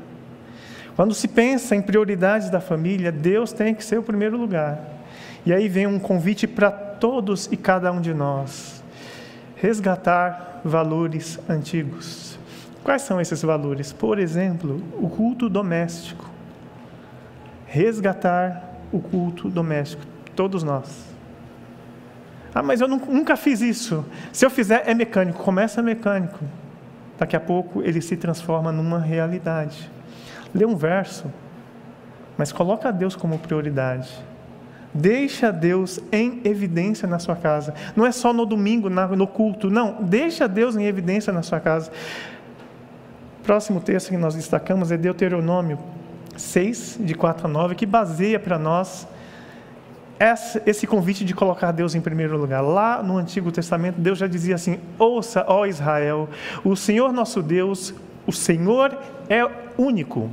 Quando 0.97 1.13
se 1.13 1.29
pensa 1.29 1.73
em 1.73 1.81
prioridades 1.81 2.49
da 2.49 2.59
família, 2.59 3.13
Deus 3.13 3.53
tem 3.53 3.73
que 3.73 3.81
ser 3.81 3.97
o 3.97 4.03
primeiro 4.03 4.35
lugar. 4.35 4.94
E 5.45 5.53
aí 5.53 5.67
vem 5.67 5.85
um 5.85 5.99
convite 5.99 6.47
para 6.47 6.71
todos 6.71 7.47
e 7.51 7.57
cada 7.57 7.91
um 7.91 8.01
de 8.01 8.13
nós: 8.13 8.83
resgatar 9.55 10.61
valores 10.63 11.39
antigos. 11.47 12.39
Quais 12.83 13.01
são 13.01 13.19
esses 13.19 13.41
valores? 13.41 13.93
Por 13.93 14.19
exemplo, 14.19 14.81
o 14.99 15.09
culto 15.09 15.49
doméstico. 15.49 16.29
Resgatar 17.67 18.63
o 18.91 18.99
culto 18.99 19.49
doméstico, 19.49 20.03
todos 20.35 20.63
nós. 20.63 21.05
Ah, 22.53 22.63
mas 22.63 22.79
eu 22.79 22.87
nunca 22.87 23.35
fiz 23.35 23.59
isso. 23.59 24.05
Se 24.31 24.45
eu 24.45 24.49
fizer, 24.49 24.83
é 24.85 24.93
mecânico. 24.93 25.43
Começa 25.43 25.81
mecânico. 25.81 26.39
Daqui 27.17 27.35
a 27.35 27.39
pouco 27.39 27.81
ele 27.81 28.01
se 28.01 28.15
transforma 28.15 28.71
numa 28.71 28.99
realidade. 28.99 29.91
Lê 30.53 30.65
um 30.65 30.75
verso, 30.75 31.25
mas 32.37 32.51
coloca 32.53 32.93
Deus 32.93 33.15
como 33.15 33.37
prioridade. 33.39 34.09
Deixa 34.97 35.51
Deus 35.51 35.99
em 36.09 36.39
evidência 36.45 37.05
na 37.05 37.19
sua 37.19 37.35
casa. 37.35 37.73
Não 37.97 38.05
é 38.05 38.13
só 38.13 38.31
no 38.31 38.45
domingo, 38.45 38.89
no 38.89 39.27
culto. 39.27 39.69
Não, 39.69 39.97
deixa 40.01 40.47
Deus 40.47 40.77
em 40.77 40.85
evidência 40.85 41.33
na 41.33 41.43
sua 41.43 41.59
casa. 41.59 41.91
Próximo 43.43 43.81
texto 43.81 44.09
que 44.09 44.17
nós 44.17 44.35
destacamos 44.35 44.93
é 44.93 44.97
Deuteronômio 44.97 45.77
6, 46.37 46.99
de 47.01 47.13
4 47.13 47.45
a 47.45 47.49
9, 47.49 47.75
que 47.75 47.85
baseia 47.85 48.39
para 48.39 48.57
nós 48.57 49.05
esse 50.65 50.87
convite 50.87 51.25
de 51.25 51.33
colocar 51.33 51.73
Deus 51.73 51.93
em 51.93 51.99
primeiro 51.99 52.37
lugar. 52.37 52.61
Lá 52.61 53.03
no 53.03 53.17
Antigo 53.17 53.51
Testamento, 53.51 53.99
Deus 53.99 54.17
já 54.17 54.27
dizia 54.27 54.55
assim: 54.55 54.79
Ouça, 54.97 55.43
ó 55.45 55.65
Israel, 55.65 56.29
o 56.63 56.73
Senhor 56.73 57.11
nosso 57.11 57.41
Deus, 57.43 57.93
o 58.27 58.31
Senhor 58.31 58.97
é 59.29 59.45
único. 59.77 60.29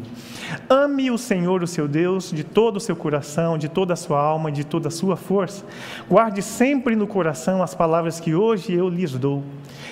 Ame 0.68 1.10
o 1.10 1.18
Senhor, 1.18 1.62
o 1.62 1.66
seu 1.66 1.88
Deus, 1.88 2.30
de 2.30 2.44
todo 2.44 2.76
o 2.76 2.80
seu 2.80 2.96
coração, 2.96 3.58
de 3.58 3.68
toda 3.68 3.92
a 3.92 3.96
sua 3.96 4.20
alma, 4.20 4.50
de 4.50 4.64
toda 4.64 4.88
a 4.88 4.90
sua 4.90 5.16
força. 5.16 5.64
Guarde 6.08 6.42
sempre 6.42 6.96
no 6.96 7.06
coração 7.06 7.62
as 7.62 7.74
palavras 7.74 8.20
que 8.20 8.34
hoje 8.34 8.72
eu 8.72 8.88
lhes 8.88 9.12
dou. 9.12 9.42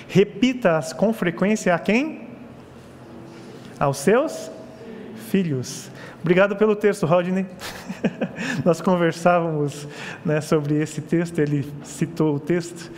Repita-as 0.07 0.93
com 0.93 1.13
frequência 1.13 1.73
a 1.73 1.79
quem? 1.79 2.27
Aos 3.79 3.97
seus 3.97 4.51
filhos. 5.29 5.89
Obrigado 6.21 6.55
pelo 6.55 6.75
texto, 6.75 7.05
Rodney. 7.05 7.47
Nós 8.63 8.79
conversávamos 8.79 9.87
né, 10.23 10.39
sobre 10.39 10.75
esse 10.75 11.01
texto, 11.01 11.39
ele 11.39 11.71
citou 11.83 12.35
o 12.35 12.39
texto. 12.39 12.91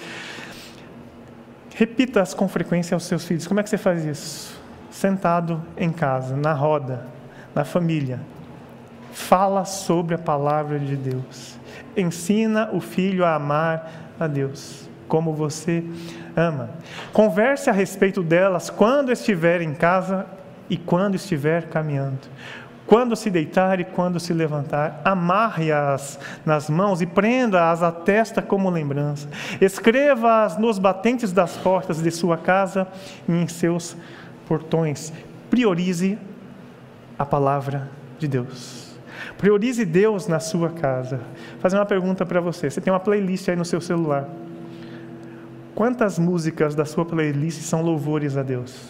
Repita-as 1.76 2.34
com 2.34 2.48
frequência 2.48 2.96
aos 2.96 3.06
seus 3.06 3.26
filhos. 3.26 3.48
Como 3.48 3.60
é 3.60 3.64
que 3.64 3.70
você 3.70 3.78
faz 3.78 4.04
isso? 4.06 4.53
Sentado 4.94 5.60
em 5.76 5.92
casa, 5.92 6.38
na 6.38 6.54
roda, 6.54 7.08
na 7.54 7.66
família, 7.66 8.20
fala 9.12 9.66
sobre 9.66 10.14
a 10.14 10.20
palavra 10.20 10.78
de 10.78 10.96
Deus. 10.96 11.58
Ensina 11.98 12.70
o 12.72 12.80
filho 12.80 13.26
a 13.26 13.34
amar 13.34 13.92
a 14.20 14.28
Deus, 14.28 14.88
como 15.08 15.34
você 15.34 15.84
ama. 16.36 16.70
Converse 17.12 17.70
a 17.70 17.74
respeito 17.74 18.22
delas 18.22 18.70
quando 18.70 19.12
estiver 19.12 19.62
em 19.62 19.74
casa 19.74 20.28
e 20.70 20.78
quando 20.78 21.16
estiver 21.16 21.70
caminhando. 21.70 22.20
Quando 22.86 23.16
se 23.16 23.32
deitar 23.32 23.80
e 23.80 23.86
quando 23.86 24.20
se 24.20 24.34
levantar, 24.34 25.02
amarre-as 25.04 26.20
nas 26.46 26.70
mãos 26.70 27.02
e 27.02 27.08
prenda-as 27.08 27.82
à 27.82 27.92
testa 27.92 28.42
como 28.42 28.70
lembrança. 28.70 29.28
Escreva-as 29.60 30.58
nos 30.58 30.78
batentes 30.78 31.32
das 31.32 31.58
portas 31.58 32.04
de 32.04 32.12
sua 32.12 32.38
casa 32.38 32.88
e 33.28 33.32
em 33.32 33.48
seus 33.48 33.98
portões. 34.48 35.14
Priorize 35.50 36.18
a 37.18 37.26
palavra 37.26 37.90
de 38.18 38.28
Deus. 38.28 38.94
Priorize 39.38 39.86
Deus 39.86 40.28
na 40.28 40.40
sua 40.40 40.70
casa. 40.70 41.18
Vou 41.52 41.60
fazer 41.60 41.78
uma 41.78 41.86
pergunta 41.86 42.26
para 42.26 42.42
você. 42.42 42.70
Você 42.70 42.82
tem 42.82 42.92
uma 42.92 43.00
playlist 43.00 43.50
aí 43.50 43.56
no 43.56 43.66
seu 43.66 43.82
celular. 43.82 44.28
Quantas 45.76 46.20
músicas 46.20 46.76
da 46.76 46.86
sua 46.86 47.06
playlist 47.06 47.62
são 47.62 47.82
louvores 47.82 48.38
a 48.38 48.44
Deus? 48.44 48.90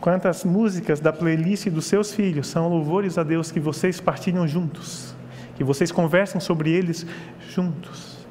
Quantas 0.00 0.44
músicas 0.44 0.98
da 0.98 1.12
playlist 1.12 1.68
dos 1.68 1.84
seus 1.84 2.12
filhos 2.12 2.48
são 2.48 2.68
louvores 2.68 3.18
a 3.18 3.22
Deus 3.22 3.52
que 3.52 3.60
vocês 3.60 4.00
partilham 4.00 4.48
juntos? 4.48 5.14
Que 5.56 5.62
vocês 5.62 5.92
conversam 5.92 6.40
sobre 6.40 6.70
eles 6.70 7.06
juntos? 7.50 8.26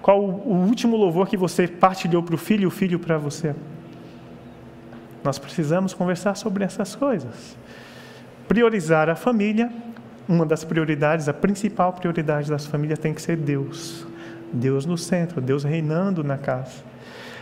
Qual 0.00 0.18
o 0.18 0.66
último 0.66 0.96
louvor 0.96 1.28
que 1.28 1.36
você 1.36 1.68
partilhou 1.68 2.22
para 2.22 2.34
o 2.34 2.38
filho 2.38 2.62
e 2.62 2.66
o 2.66 2.70
filho 2.70 2.98
para 2.98 3.18
você? 3.18 3.54
Nós 5.22 5.38
precisamos 5.38 5.94
conversar 5.94 6.34
sobre 6.34 6.64
essas 6.64 6.94
coisas. 6.94 7.56
Priorizar 8.48 9.08
a 9.08 9.14
família, 9.14 9.70
uma 10.28 10.46
das 10.46 10.64
prioridades, 10.64 11.28
a 11.28 11.34
principal 11.34 11.92
prioridade 11.92 12.48
das 12.48 12.66
famílias 12.66 12.98
tem 12.98 13.12
que 13.12 13.20
ser 13.20 13.36
Deus. 13.36 14.06
Deus 14.52 14.86
no 14.86 14.98
centro, 14.98 15.40
Deus 15.40 15.64
reinando 15.64 16.24
na 16.24 16.38
casa. 16.38 16.90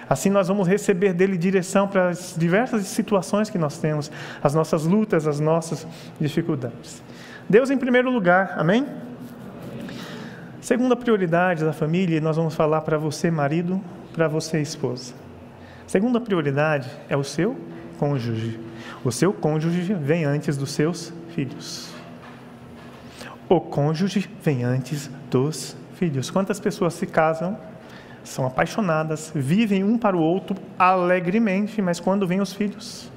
Assim 0.08 0.30
nós 0.30 0.48
vamos 0.48 0.66
receber 0.66 1.12
dele 1.12 1.36
direção 1.36 1.86
para 1.86 2.08
as 2.08 2.34
diversas 2.36 2.86
situações 2.86 3.50
que 3.50 3.58
nós 3.58 3.78
temos, 3.78 4.10
as 4.42 4.54
nossas 4.54 4.84
lutas, 4.84 5.26
as 5.26 5.38
nossas 5.38 5.86
dificuldades. 6.18 7.02
Deus 7.48 7.70
em 7.70 7.76
primeiro 7.76 8.10
lugar, 8.10 8.54
amém? 8.56 8.86
Segunda 10.60 10.96
prioridade 10.96 11.64
da 11.64 11.72
família, 11.72 12.20
nós 12.20 12.36
vamos 12.36 12.54
falar 12.54 12.80
para 12.82 12.98
você, 12.98 13.30
marido, 13.30 13.80
para 14.12 14.28
você, 14.28 14.60
esposa. 14.60 15.14
Segunda 15.88 16.20
prioridade 16.20 16.90
é 17.08 17.16
o 17.16 17.24
seu 17.24 17.56
cônjuge. 17.98 18.60
O 19.02 19.10
seu 19.10 19.32
cônjuge 19.32 19.94
vem 19.94 20.22
antes 20.22 20.54
dos 20.54 20.70
seus 20.72 21.14
filhos. 21.34 21.90
O 23.48 23.58
cônjuge 23.58 24.28
vem 24.42 24.64
antes 24.64 25.10
dos 25.30 25.74
filhos. 25.94 26.30
Quantas 26.30 26.60
pessoas 26.60 26.92
se 26.92 27.06
casam 27.06 27.58
são 28.22 28.46
apaixonadas, 28.46 29.32
vivem 29.34 29.82
um 29.82 29.96
para 29.96 30.14
o 30.14 30.20
outro 30.20 30.54
alegremente, 30.78 31.80
mas 31.80 31.98
quando 31.98 32.26
vêm 32.26 32.42
os 32.42 32.52
filhos, 32.52 33.10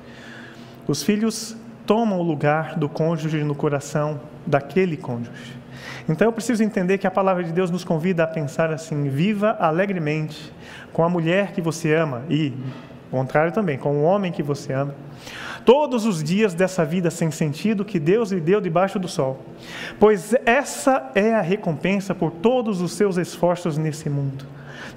os 0.88 1.04
filhos 1.04 1.58
tomam 1.86 2.20
o 2.20 2.24
lugar 2.24 2.76
do 2.78 2.88
cônjuge 2.88 3.44
no 3.44 3.56
coração 3.56 4.20
daquele 4.46 4.98
cônjuge. 4.98 5.60
Então 6.08 6.28
eu 6.28 6.32
preciso 6.32 6.64
entender 6.64 6.98
que 6.98 7.08
a 7.08 7.12
palavra 7.12 7.44
de 7.44 7.52
Deus 7.52 7.70
nos 7.70 7.84
convida 7.84 8.24
a 8.24 8.28
pensar 8.28 8.72
assim: 8.72 9.10
viva 9.10 9.56
alegremente 9.60 10.54
com 10.92 11.04
a 11.04 11.10
mulher 11.10 11.52
que 11.54 11.62
você 11.62 11.94
ama 11.94 12.24
e, 12.30 12.54
ao 13.12 13.20
contrário 13.20 13.52
também, 13.52 13.78
com 13.78 13.98
o 13.98 14.04
homem 14.04 14.32
que 14.32 14.44
você 14.44 14.74
ama. 14.74 14.96
Todos 15.64 16.08
os 16.08 16.24
dias 16.24 16.56
dessa 16.56 16.84
vida 16.84 17.12
sem 17.12 17.30
sentido 17.30 17.86
que 17.86 18.00
Deus 18.00 18.32
lhe 18.32 18.42
deu 18.42 18.60
debaixo 18.60 18.98
do 18.98 19.08
sol, 19.08 19.40
pois 20.00 20.34
essa 20.44 21.12
é 21.14 21.36
a 21.36 21.42
recompensa 21.42 22.16
por 22.16 22.32
todos 22.32 22.82
os 22.82 22.94
seus 22.94 23.18
esforços 23.18 23.78
nesse 23.78 24.10
mundo 24.10 24.46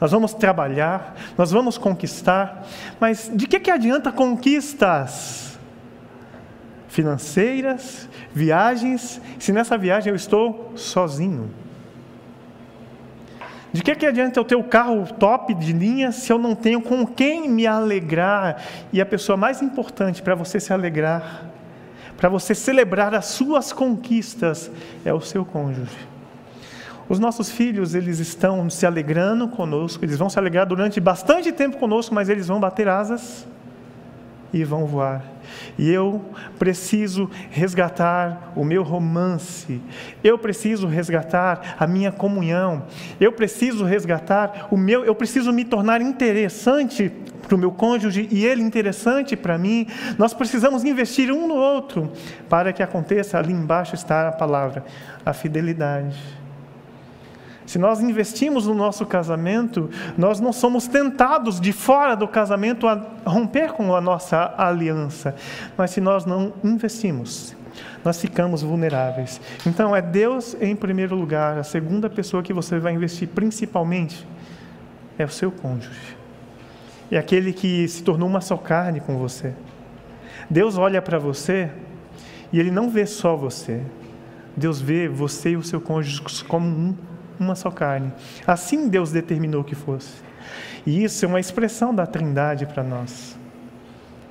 nós 0.00 0.10
vamos 0.10 0.34
trabalhar, 0.34 1.14
nós 1.36 1.50
vamos 1.50 1.78
conquistar, 1.78 2.66
mas 3.00 3.30
de 3.32 3.46
que, 3.46 3.60
que 3.60 3.70
adianta 3.70 4.10
conquistas 4.10 5.53
financeiras, 6.94 8.08
viagens, 8.32 9.20
se 9.38 9.52
nessa 9.52 9.76
viagem 9.76 10.10
eu 10.10 10.16
estou 10.16 10.72
sozinho? 10.76 11.50
De 13.72 13.82
que, 13.82 13.96
que 13.96 14.06
adianta 14.06 14.38
eu 14.38 14.44
ter 14.44 14.54
o 14.54 14.62
carro 14.62 15.04
top 15.18 15.52
de 15.54 15.72
linha 15.72 16.12
se 16.12 16.32
eu 16.32 16.38
não 16.38 16.54
tenho 16.54 16.80
com 16.80 17.04
quem 17.04 17.50
me 17.50 17.66
alegrar? 17.66 18.62
E 18.92 19.00
a 19.00 19.06
pessoa 19.06 19.36
mais 19.36 19.60
importante 19.60 20.22
para 20.22 20.36
você 20.36 20.60
se 20.60 20.72
alegrar, 20.72 21.50
para 22.16 22.28
você 22.28 22.54
celebrar 22.54 23.12
as 23.12 23.26
suas 23.26 23.72
conquistas, 23.72 24.70
é 25.04 25.12
o 25.12 25.20
seu 25.20 25.44
cônjuge. 25.44 25.98
Os 27.08 27.18
nossos 27.18 27.50
filhos, 27.50 27.96
eles 27.96 28.20
estão 28.20 28.70
se 28.70 28.86
alegrando 28.86 29.48
conosco, 29.48 30.04
eles 30.04 30.16
vão 30.16 30.30
se 30.30 30.38
alegrar 30.38 30.64
durante 30.64 31.00
bastante 31.00 31.50
tempo 31.50 31.76
conosco, 31.76 32.14
mas 32.14 32.28
eles 32.28 32.46
vão 32.46 32.60
bater 32.60 32.86
asas 32.86 33.44
e 34.52 34.62
vão 34.62 34.86
voar. 34.86 35.33
E 35.78 35.90
eu 35.90 36.24
preciso 36.58 37.30
resgatar 37.50 38.52
o 38.56 38.64
meu 38.64 38.82
romance, 38.82 39.80
eu 40.22 40.38
preciso 40.38 40.86
resgatar 40.86 41.76
a 41.78 41.86
minha 41.86 42.12
comunhão, 42.12 42.84
eu 43.20 43.32
preciso 43.32 43.84
resgatar 43.84 44.68
o 44.70 44.76
meu, 44.76 45.04
eu 45.04 45.14
preciso 45.14 45.52
me 45.52 45.64
tornar 45.64 46.00
interessante 46.00 47.12
para 47.44 47.54
o 47.54 47.58
meu 47.58 47.70
cônjuge 47.70 48.28
e 48.30 48.44
ele 48.44 48.62
interessante 48.62 49.36
para 49.36 49.58
mim. 49.58 49.86
Nós 50.18 50.34
precisamos 50.34 50.84
investir 50.84 51.30
um 51.30 51.46
no 51.46 51.54
outro 51.54 52.10
para 52.48 52.72
que 52.72 52.82
aconteça. 52.82 53.38
Ali 53.38 53.52
embaixo 53.52 53.94
está 53.94 54.28
a 54.28 54.32
palavra, 54.32 54.84
a 55.24 55.32
fidelidade. 55.32 56.43
Se 57.66 57.78
nós 57.78 58.00
investimos 58.00 58.66
no 58.66 58.74
nosso 58.74 59.06
casamento, 59.06 59.88
nós 60.18 60.38
não 60.40 60.52
somos 60.52 60.86
tentados 60.86 61.60
de 61.60 61.72
fora 61.72 62.14
do 62.14 62.28
casamento 62.28 62.86
a 62.86 63.00
romper 63.24 63.72
com 63.72 63.94
a 63.94 64.00
nossa 64.00 64.54
aliança. 64.56 65.34
Mas 65.76 65.90
se 65.90 66.00
nós 66.00 66.26
não 66.26 66.52
investimos, 66.62 67.56
nós 68.04 68.20
ficamos 68.20 68.62
vulneráveis. 68.62 69.40
Então 69.66 69.96
é 69.96 70.02
Deus 70.02 70.54
em 70.60 70.76
primeiro 70.76 71.16
lugar, 71.16 71.58
a 71.58 71.64
segunda 71.64 72.10
pessoa 72.10 72.42
que 72.42 72.52
você 72.52 72.78
vai 72.78 72.92
investir 72.92 73.28
principalmente 73.28 74.26
é 75.18 75.24
o 75.24 75.30
seu 75.30 75.50
cônjuge. 75.50 76.16
É 77.10 77.16
aquele 77.16 77.52
que 77.52 77.86
se 77.88 78.02
tornou 78.02 78.28
uma 78.28 78.40
só 78.40 78.56
carne 78.56 79.00
com 79.00 79.16
você. 79.16 79.54
Deus 80.50 80.76
olha 80.76 81.00
para 81.00 81.18
você 81.18 81.70
e 82.52 82.60
ele 82.60 82.70
não 82.70 82.90
vê 82.90 83.06
só 83.06 83.36
você. 83.36 83.82
Deus 84.56 84.80
vê 84.80 85.08
você 85.08 85.50
e 85.50 85.56
o 85.56 85.62
seu 85.62 85.80
cônjuge 85.80 86.22
como 86.44 86.66
um 86.66 86.94
uma 87.38 87.54
só 87.54 87.70
carne. 87.70 88.12
Assim 88.46 88.88
Deus 88.88 89.10
determinou 89.12 89.64
que 89.64 89.74
fosse. 89.74 90.22
E 90.86 91.02
isso 91.02 91.24
é 91.24 91.28
uma 91.28 91.40
expressão 91.40 91.94
da 91.94 92.06
Trindade 92.06 92.66
para 92.66 92.82
nós. 92.82 93.36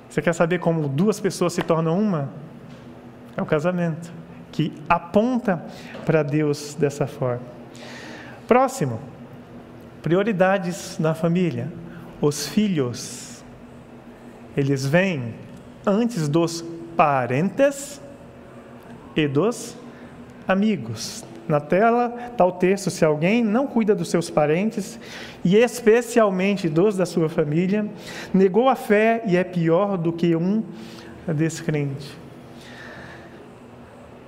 Você 0.10 0.22
quer 0.22 0.34
saber 0.34 0.60
como 0.60 0.88
duas 0.88 1.20
pessoas 1.20 1.54
se 1.54 1.64
tornam 1.64 2.00
uma? 2.00 2.30
É 3.36 3.42
o 3.42 3.46
casamento, 3.46 4.12
que 4.52 4.72
aponta 4.88 5.66
para 6.06 6.22
Deus 6.22 6.76
dessa 6.76 7.08
forma. 7.08 7.42
Próximo, 8.48 9.00
prioridades 10.04 11.00
na 11.00 11.16
família. 11.16 11.72
Os 12.22 12.48
filhos, 12.48 13.44
eles 14.56 14.86
vêm 14.86 15.34
antes 15.86 16.30
dos 16.30 16.64
parentes 16.96 18.00
e 19.16 19.28
dos 19.28 19.76
amigos. 20.48 21.26
Na 21.48 21.60
tela 21.60 22.14
está 22.32 22.46
o 22.46 22.52
texto: 22.52 22.90
se 22.90 23.04
alguém 23.04 23.44
não 23.44 23.68
cuida 23.68 23.94
dos 23.94 24.10
seus 24.10 24.30
parentes, 24.30 25.00
e 25.44 25.56
especialmente 25.56 26.70
dos 26.70 26.96
da 26.96 27.06
sua 27.06 27.30
família, 27.30 27.86
negou 28.34 28.70
a 28.70 28.76
fé 28.76 29.22
e 29.26 29.36
é 29.36 29.44
pior 29.44 29.98
do 29.98 30.14
que 30.14 30.36
um 30.36 30.64
descrente. 31.28 32.23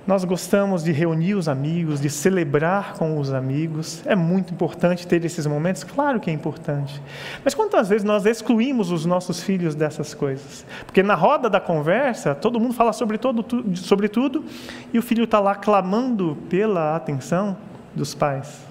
Nós 0.06 0.24
gostamos 0.24 0.84
de 0.84 0.92
reunir 0.92 1.34
os 1.34 1.48
amigos, 1.48 2.00
de 2.00 2.08
celebrar 2.08 2.94
com 2.94 3.18
os 3.18 3.32
amigos. 3.32 4.02
É 4.06 4.14
muito 4.14 4.54
importante 4.54 5.04
ter 5.04 5.24
esses 5.24 5.46
momentos? 5.46 5.82
Claro 5.82 6.20
que 6.20 6.30
é 6.30 6.32
importante. 6.32 7.02
Mas 7.44 7.54
quantas 7.54 7.88
vezes 7.88 8.04
nós 8.04 8.24
excluímos 8.24 8.92
os 8.92 9.04
nossos 9.04 9.42
filhos 9.42 9.74
dessas 9.74 10.14
coisas? 10.14 10.64
Porque 10.84 11.02
na 11.02 11.16
roda 11.16 11.50
da 11.50 11.58
conversa, 11.58 12.36
todo 12.36 12.60
mundo 12.60 12.72
fala 12.72 12.92
sobre, 12.92 13.18
todo, 13.18 13.44
sobre 13.74 14.08
tudo 14.08 14.44
e 14.92 14.98
o 14.98 15.02
filho 15.02 15.24
está 15.24 15.40
lá 15.40 15.56
clamando 15.56 16.38
pela 16.48 16.94
atenção 16.94 17.56
dos 17.92 18.14
pais. 18.14 18.64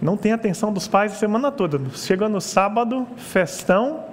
Não 0.00 0.16
tem 0.16 0.32
atenção 0.32 0.72
dos 0.72 0.86
pais 0.86 1.12
a 1.12 1.16
semana 1.16 1.50
toda. 1.50 1.80
Chega 1.94 2.28
no 2.28 2.40
sábado, 2.40 3.04
festão, 3.16 4.04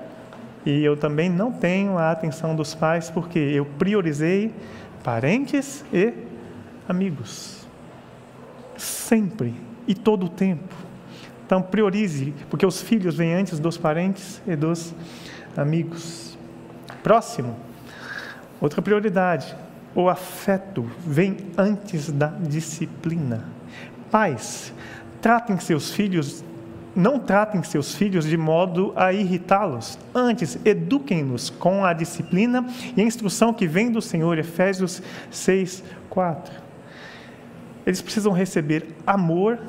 e 0.65 0.83
eu 0.83 0.97
também 0.97 1.29
não 1.29 1.49
tenho 1.49 1.97
a 1.97 2.11
atenção 2.11 2.53
dos 2.53 2.75
pais 2.75 3.09
porque 3.09 3.39
eu 3.39 3.65
priorizei 3.65 4.53
parentes 5.07 5.85
e 5.93 6.13
amigos. 6.85 7.65
Sempre 8.75 9.55
e 9.87 9.95
todo 9.95 10.25
o 10.25 10.29
tempo. 10.29 10.75
Então 11.45 11.61
priorize, 11.61 12.33
porque 12.49 12.65
os 12.65 12.81
filhos 12.81 13.15
vêm 13.15 13.33
antes 13.33 13.57
dos 13.57 13.77
parentes 13.77 14.41
e 14.45 14.53
dos 14.53 14.93
amigos. 15.55 16.37
Próximo, 17.01 17.55
outra 18.59 18.81
prioridade: 18.81 19.55
o 19.95 20.09
afeto 20.09 20.85
vem 20.99 21.37
antes 21.57 22.11
da 22.11 22.27
disciplina. 22.27 23.45
Pais, 24.11 24.73
tratem 25.21 25.57
seus 25.57 25.89
filhos 25.89 26.43
não 26.97 27.19
tratem 27.19 27.61
seus 27.61 27.93
filhos 27.93 28.25
de 28.25 28.35
modo 28.35 28.91
a 28.95 29.13
irritá-los. 29.13 29.99
Antes, 30.15 30.57
eduquem-nos 30.65 31.51
com 31.51 31.85
a 31.85 31.93
disciplina 31.93 32.65
e 32.95 33.01
a 33.01 33.03
instrução 33.03 33.53
que 33.53 33.67
vem 33.67 33.91
do 33.91 34.01
Senhor. 34.01 34.39
Efésios 34.39 35.03
6, 35.29 35.83
4. 36.09 36.51
Eles 37.85 38.01
precisam 38.01 38.33
receber 38.33 38.95
amor, 39.05 39.59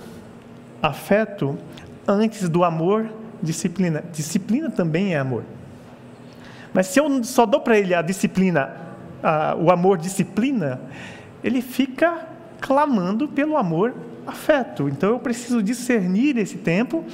afeto, 0.83 1.59
antes 2.07 2.49
do 2.49 2.64
amor, 2.64 3.11
disciplina. 3.43 4.03
Disciplina 4.11 4.71
também 4.71 5.14
é 5.14 5.19
amor. 5.19 5.45
Mas 6.73 6.87
se 6.87 6.99
eu 6.99 7.23
só 7.25 7.45
dou 7.45 7.61
para 7.61 7.79
ele 7.79 7.95
a 7.95 8.01
disciplina, 8.01 8.75
a, 9.23 9.55
o 9.55 9.71
amor 9.71 9.99
disciplina, 9.99 10.81
ele 11.45 11.61
fica 11.61 12.27
clamando 12.59 13.29
pelo 13.29 13.59
amor 13.59 13.95
afeto. 14.29 14.88
Então 14.88 15.11
eu 15.11 15.19
preciso 15.19 15.62
discernir 15.62 16.37
esse 16.37 16.59
tempo 16.59 17.05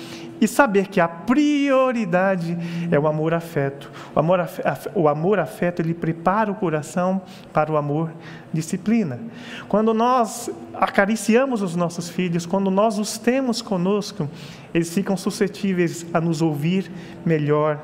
e 0.40 0.48
saber 0.48 0.88
que 0.88 1.00
a 1.00 1.06
prioridade 1.06 2.58
é 2.90 2.98
o 2.98 3.06
amor 3.06 3.32
afeto. 3.32 3.90
O 4.14 4.18
amor 4.18 4.40
afeto, 4.40 4.90
o 4.94 5.08
amor 5.08 5.38
afeto 5.38 5.80
ele 5.80 5.94
prepara 5.94 6.50
o 6.50 6.56
coração 6.56 7.22
para 7.52 7.70
o 7.70 7.76
amor 7.76 8.10
disciplina. 8.52 9.20
Quando 9.68 9.94
nós 9.94 10.50
acariciamos 10.74 11.62
os 11.62 11.76
nossos 11.76 12.10
filhos, 12.10 12.44
quando 12.44 12.70
nós 12.70 12.98
os 12.98 13.16
temos 13.16 13.62
conosco, 13.62 14.28
eles 14.74 14.92
ficam 14.92 15.16
suscetíveis 15.16 16.04
a 16.12 16.20
nos 16.20 16.42
ouvir 16.42 16.90
melhor, 17.24 17.80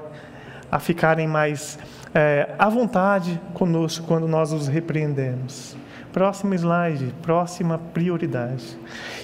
a 0.71 0.81
ficarem 0.81 1.29
mais 1.29 1.79
é, 2.13 2.53
à 2.59 2.69
vontade 2.69 3.41
conosco 3.55 4.05
quando 4.07 4.27
nós 4.27 4.53
os 4.53 4.67
repreendemos. 4.67 5.77
Próximo 6.13 6.55
slide, 6.55 7.15
próxima 7.23 7.79
prioridade. 7.79 8.79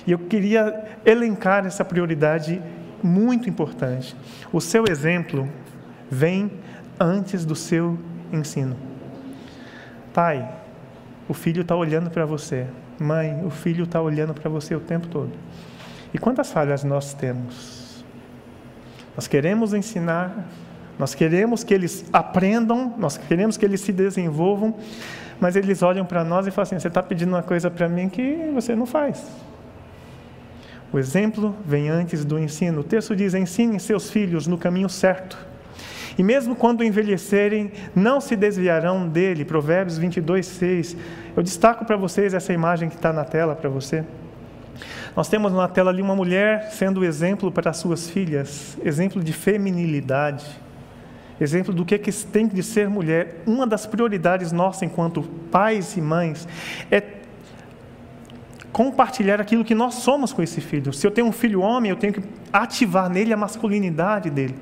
E 0.06 0.12
eu 0.12 0.18
queria 0.18 0.84
elencar 1.04 1.66
essa 1.66 1.84
prioridade 1.84 2.62
muito 3.02 3.48
importante. 3.48 4.16
O 4.52 4.60
seu 4.60 4.84
exemplo 4.88 5.48
vem 6.10 6.50
antes 6.98 7.44
do 7.44 7.54
seu 7.54 7.98
ensino. 8.32 8.76
Pai, 10.12 10.48
o 11.28 11.34
filho 11.34 11.62
está 11.62 11.74
olhando 11.74 12.10
para 12.10 12.24
você. 12.24 12.66
Mãe, 12.98 13.44
o 13.44 13.50
filho 13.50 13.84
está 13.84 14.00
olhando 14.00 14.32
para 14.32 14.48
você 14.48 14.74
o 14.74 14.80
tempo 14.80 15.08
todo. 15.08 15.32
E 16.14 16.18
quantas 16.18 16.50
falhas 16.50 16.84
nós 16.84 17.12
temos? 17.12 18.04
Nós 19.14 19.26
queremos 19.26 19.74
ensinar, 19.74 20.46
nós 20.98 21.14
queremos 21.14 21.62
que 21.62 21.74
eles 21.74 22.06
aprendam, 22.12 22.94
nós 22.96 23.16
queremos 23.16 23.56
que 23.56 23.64
eles 23.64 23.80
se 23.80 23.92
desenvolvam, 23.92 24.74
mas 25.40 25.56
eles 25.56 25.82
olham 25.82 26.04
para 26.04 26.24
nós 26.24 26.46
e 26.46 26.50
falam 26.50 26.62
assim: 26.62 26.78
você 26.78 26.88
está 26.88 27.02
pedindo 27.02 27.28
uma 27.28 27.42
coisa 27.42 27.70
para 27.70 27.88
mim 27.88 28.08
que 28.08 28.50
você 28.54 28.74
não 28.74 28.86
faz. 28.86 29.24
O 30.92 30.98
exemplo 30.98 31.54
vem 31.64 31.88
antes 31.88 32.24
do 32.24 32.38
ensino. 32.38 32.80
O 32.80 32.84
texto 32.84 33.14
diz: 33.14 33.34
ensinem 33.34 33.78
seus 33.78 34.10
filhos 34.10 34.46
no 34.46 34.56
caminho 34.56 34.88
certo. 34.88 35.36
E 36.18 36.22
mesmo 36.22 36.56
quando 36.56 36.82
envelhecerem, 36.82 37.70
não 37.94 38.20
se 38.20 38.34
desviarão 38.36 39.06
dele. 39.06 39.44
Provérbios 39.44 39.98
22, 39.98 40.46
6. 40.46 40.96
Eu 41.36 41.42
destaco 41.42 41.84
para 41.84 41.96
vocês 41.96 42.32
essa 42.32 42.52
imagem 42.52 42.88
que 42.88 42.96
está 42.96 43.12
na 43.12 43.24
tela 43.24 43.54
para 43.54 43.68
você. 43.68 44.02
Nós 45.14 45.28
temos 45.28 45.52
na 45.52 45.68
tela 45.68 45.90
ali 45.90 46.00
uma 46.00 46.16
mulher 46.16 46.70
sendo 46.72 47.04
exemplo 47.04 47.50
para 47.50 47.70
as 47.70 47.78
suas 47.78 48.08
filhas, 48.08 48.76
exemplo 48.84 49.22
de 49.22 49.32
feminilidade 49.32 50.44
exemplo 51.40 51.72
do 51.72 51.84
que, 51.84 51.98
que 51.98 52.12
tem 52.12 52.46
de 52.46 52.62
ser 52.62 52.88
mulher. 52.88 53.42
Uma 53.46 53.66
das 53.66 53.86
prioridades 53.86 54.52
nossas 54.52 54.82
enquanto 54.82 55.22
pais 55.50 55.96
e 55.96 56.00
mães 56.00 56.46
é 56.90 57.02
compartilhar 58.72 59.40
aquilo 59.40 59.64
que 59.64 59.74
nós 59.74 59.94
somos 59.94 60.32
com 60.32 60.42
esse 60.42 60.60
filho. 60.60 60.92
Se 60.92 61.06
eu 61.06 61.10
tenho 61.10 61.26
um 61.26 61.32
filho 61.32 61.60
homem, 61.60 61.90
eu 61.90 61.96
tenho 61.96 62.12
que 62.12 62.22
ativar 62.52 63.08
nele 63.08 63.32
a 63.32 63.36
masculinidade 63.36 64.28
dele. 64.28 64.54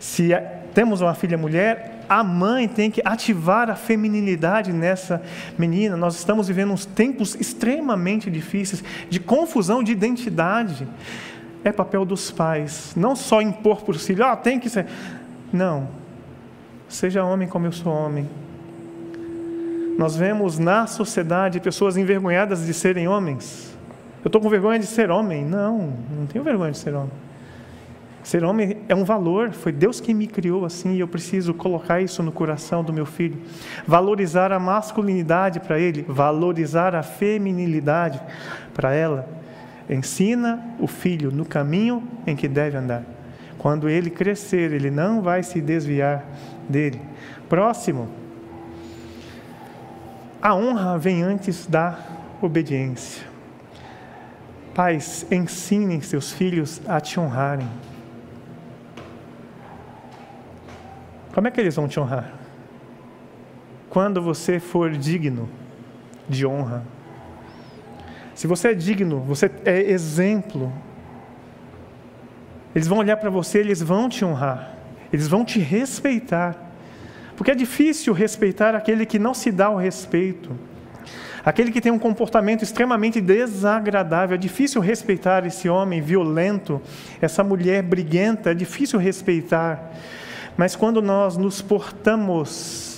Se 0.00 0.30
temos 0.72 1.00
uma 1.02 1.14
filha 1.14 1.36
mulher, 1.36 2.04
a 2.08 2.24
mãe 2.24 2.66
tem 2.66 2.90
que 2.90 3.00
ativar 3.04 3.70
a 3.70 3.74
feminilidade 3.74 4.72
nessa 4.72 5.22
menina. 5.58 5.96
Nós 5.96 6.16
estamos 6.16 6.48
vivendo 6.48 6.72
uns 6.72 6.84
tempos 6.86 7.34
extremamente 7.34 8.30
difíceis 8.30 8.82
de 9.08 9.20
confusão 9.20 9.82
de 9.82 9.92
identidade. 9.92 10.86
É 11.64 11.70
papel 11.70 12.04
dos 12.04 12.30
pais, 12.30 12.92
não 12.96 13.14
só 13.14 13.40
impor 13.40 13.82
por 13.82 13.98
si, 13.98 14.16
ah, 14.22 14.34
tem 14.34 14.58
que 14.58 14.68
ser. 14.68 14.86
Não, 15.52 15.88
Seja 16.92 17.24
homem 17.24 17.48
como 17.48 17.64
eu 17.64 17.72
sou 17.72 17.90
homem. 17.90 18.28
Nós 19.96 20.14
vemos 20.14 20.58
na 20.58 20.86
sociedade 20.86 21.58
pessoas 21.58 21.96
envergonhadas 21.96 22.66
de 22.66 22.74
serem 22.74 23.08
homens. 23.08 23.74
Eu 24.22 24.28
estou 24.28 24.42
com 24.42 24.48
vergonha 24.50 24.78
de 24.78 24.84
ser 24.84 25.10
homem. 25.10 25.42
Não, 25.42 25.94
não 26.14 26.26
tenho 26.26 26.44
vergonha 26.44 26.70
de 26.70 26.76
ser 26.76 26.92
homem. 26.94 27.12
Ser 28.22 28.44
homem 28.44 28.76
é 28.90 28.94
um 28.94 29.04
valor, 29.04 29.52
foi 29.52 29.72
Deus 29.72 30.02
quem 30.02 30.14
me 30.14 30.26
criou 30.26 30.66
assim 30.66 30.92
e 30.92 31.00
eu 31.00 31.08
preciso 31.08 31.54
colocar 31.54 32.02
isso 32.02 32.22
no 32.22 32.30
coração 32.30 32.84
do 32.84 32.92
meu 32.92 33.06
filho. 33.06 33.38
Valorizar 33.86 34.52
a 34.52 34.58
masculinidade 34.58 35.60
para 35.60 35.80
ele, 35.80 36.04
valorizar 36.06 36.94
a 36.94 37.02
feminilidade 37.02 38.20
para 38.74 38.92
ela. 38.92 39.26
Ensina 39.88 40.62
o 40.78 40.86
filho 40.86 41.32
no 41.32 41.46
caminho 41.46 42.06
em 42.26 42.36
que 42.36 42.46
deve 42.46 42.76
andar. 42.76 43.02
Quando 43.56 43.88
ele 43.88 44.10
crescer, 44.10 44.72
ele 44.72 44.90
não 44.90 45.22
vai 45.22 45.42
se 45.42 45.58
desviar 45.58 46.24
dele. 46.68 47.00
Próximo. 47.48 48.08
A 50.40 50.54
honra 50.54 50.98
vem 50.98 51.22
antes 51.22 51.66
da 51.66 51.98
obediência. 52.40 53.26
Pais, 54.74 55.26
ensinem 55.30 56.00
seus 56.00 56.32
filhos 56.32 56.80
a 56.88 57.00
te 57.00 57.20
honrarem. 57.20 57.68
Como 61.34 61.46
é 61.46 61.50
que 61.50 61.60
eles 61.60 61.76
vão 61.76 61.86
te 61.86 62.00
honrar? 62.00 62.32
Quando 63.88 64.20
você 64.22 64.58
for 64.58 64.90
digno 64.90 65.48
de 66.28 66.46
honra. 66.46 66.82
Se 68.34 68.46
você 68.46 68.68
é 68.68 68.74
digno, 68.74 69.20
você 69.20 69.50
é 69.64 69.78
exemplo. 69.80 70.72
Eles 72.74 72.88
vão 72.88 72.98
olhar 72.98 73.16
para 73.18 73.30
você, 73.30 73.58
eles 73.58 73.82
vão 73.82 74.08
te 74.08 74.24
honrar. 74.24 74.71
Eles 75.12 75.28
vão 75.28 75.44
te 75.44 75.58
respeitar. 75.58 76.56
Porque 77.36 77.50
é 77.50 77.54
difícil 77.54 78.12
respeitar 78.12 78.74
aquele 78.74 79.04
que 79.04 79.18
não 79.18 79.34
se 79.34 79.50
dá 79.50 79.68
o 79.68 79.76
respeito. 79.76 80.50
Aquele 81.44 81.72
que 81.72 81.80
tem 81.80 81.90
um 81.90 81.98
comportamento 81.98 82.62
extremamente 82.62 83.20
desagradável. 83.20 84.34
É 84.34 84.38
difícil 84.38 84.80
respeitar 84.80 85.44
esse 85.44 85.68
homem 85.68 86.00
violento, 86.00 86.80
essa 87.20 87.42
mulher 87.42 87.82
briguenta. 87.82 88.52
É 88.52 88.54
difícil 88.54 88.98
respeitar. 88.98 89.92
Mas 90.56 90.76
quando 90.76 91.02
nós 91.02 91.36
nos 91.36 91.60
portamos 91.60 92.91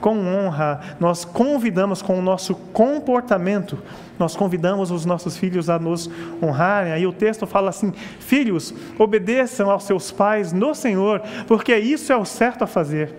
com 0.00 0.18
honra, 0.26 0.80
nós 0.98 1.24
convidamos 1.24 2.02
com 2.02 2.18
o 2.18 2.22
nosso 2.22 2.54
comportamento, 2.54 3.78
nós 4.18 4.34
convidamos 4.34 4.90
os 4.90 5.04
nossos 5.04 5.36
filhos 5.36 5.68
a 5.68 5.78
nos 5.78 6.10
honrarem. 6.42 6.92
Aí 6.92 7.06
o 7.06 7.12
texto 7.12 7.46
fala 7.46 7.70
assim: 7.70 7.92
Filhos, 8.18 8.74
obedeçam 8.98 9.70
aos 9.70 9.84
seus 9.84 10.10
pais 10.10 10.52
no 10.52 10.74
Senhor, 10.74 11.22
porque 11.46 11.76
isso 11.76 12.12
é 12.12 12.16
o 12.16 12.24
certo 12.24 12.64
a 12.64 12.66
fazer. 12.66 13.14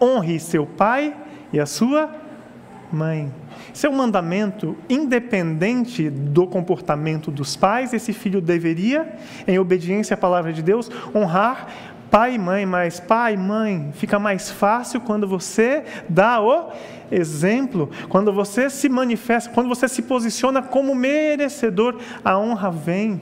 Honre 0.00 0.38
seu 0.38 0.64
pai 0.66 1.14
e 1.52 1.60
a 1.60 1.66
sua 1.66 2.10
mãe. 2.92 3.32
Isso 3.72 3.86
é 3.86 3.90
um 3.90 3.96
mandamento 3.96 4.76
independente 4.88 6.08
do 6.08 6.46
comportamento 6.46 7.30
dos 7.30 7.56
pais. 7.56 7.92
Esse 7.92 8.12
filho 8.12 8.40
deveria, 8.40 9.16
em 9.46 9.58
obediência 9.58 10.14
à 10.14 10.16
palavra 10.16 10.52
de 10.52 10.62
Deus, 10.62 10.90
honrar 11.14 11.68
pai 12.10 12.34
e 12.34 12.38
mãe, 12.38 12.64
mas 12.66 13.00
pai 13.00 13.34
e 13.34 13.36
mãe 13.36 13.90
fica 13.92 14.18
mais 14.18 14.50
fácil 14.50 15.00
quando 15.00 15.26
você 15.26 15.84
dá 16.08 16.40
o 16.40 16.70
exemplo, 17.10 17.90
quando 18.08 18.32
você 18.32 18.68
se 18.70 18.88
manifesta, 18.88 19.50
quando 19.50 19.68
você 19.68 19.88
se 19.88 20.02
posiciona 20.02 20.62
como 20.62 20.94
merecedor, 20.94 21.98
a 22.24 22.38
honra 22.38 22.70
vem 22.70 23.20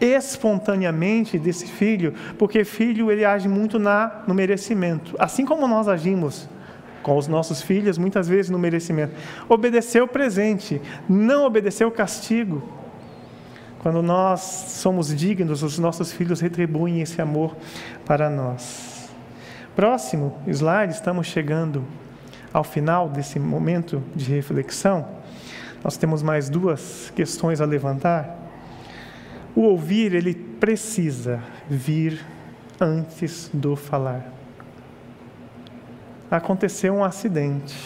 espontaneamente 0.00 1.38
desse 1.38 1.66
filho, 1.66 2.14
porque 2.38 2.64
filho 2.64 3.10
ele 3.10 3.24
age 3.24 3.48
muito 3.48 3.78
na 3.78 4.22
no 4.26 4.34
merecimento, 4.34 5.16
assim 5.18 5.44
como 5.44 5.66
nós 5.66 5.88
agimos 5.88 6.48
com 7.02 7.16
os 7.16 7.26
nossos 7.26 7.62
filhos 7.62 7.96
muitas 7.96 8.28
vezes 8.28 8.50
no 8.50 8.58
merecimento. 8.58 9.14
Obedecer 9.48 10.02
o 10.02 10.08
presente, 10.08 10.80
não 11.08 11.44
obedecer 11.44 11.86
o 11.86 11.90
castigo. 11.90 12.62
Quando 13.78 14.02
nós 14.02 14.40
somos 14.40 15.14
dignos, 15.14 15.62
os 15.62 15.78
nossos 15.78 16.12
filhos 16.12 16.40
retribuem 16.40 17.00
esse 17.00 17.22
amor 17.22 17.56
para 18.08 18.30
nós. 18.30 19.10
Próximo 19.76 20.38
slide, 20.46 20.94
estamos 20.94 21.26
chegando 21.26 21.84
ao 22.54 22.64
final 22.64 23.06
desse 23.06 23.38
momento 23.38 24.02
de 24.16 24.32
reflexão. 24.34 25.06
Nós 25.84 25.98
temos 25.98 26.22
mais 26.22 26.48
duas 26.48 27.12
questões 27.14 27.60
a 27.60 27.66
levantar. 27.66 28.34
O 29.54 29.60
ouvir, 29.60 30.14
ele 30.14 30.34
precisa 30.34 31.40
vir 31.68 32.24
antes 32.80 33.50
do 33.52 33.76
falar. 33.76 34.32
aconteceu 36.30 36.94
um 36.94 37.04
acidente. 37.04 37.76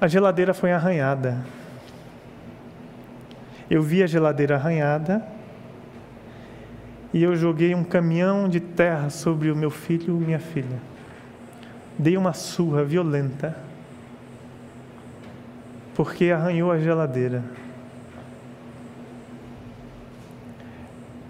A 0.00 0.08
geladeira 0.08 0.52
foi 0.52 0.72
arranhada. 0.72 1.46
Eu 3.70 3.80
vi 3.80 4.02
a 4.02 4.06
geladeira 4.08 4.56
arranhada 4.56 5.24
e 7.12 7.22
eu 7.22 7.36
joguei 7.36 7.74
um 7.74 7.84
caminhão 7.84 8.48
de 8.48 8.58
terra 8.58 9.10
sobre 9.10 9.50
o 9.50 9.56
meu 9.56 9.70
filho 9.70 10.16
e 10.20 10.24
minha 10.24 10.38
filha. 10.38 10.80
Dei 11.98 12.16
uma 12.16 12.32
surra 12.32 12.82
violenta 12.82 13.56
porque 15.94 16.30
arranhou 16.30 16.72
a 16.72 16.78
geladeira. 16.78 17.44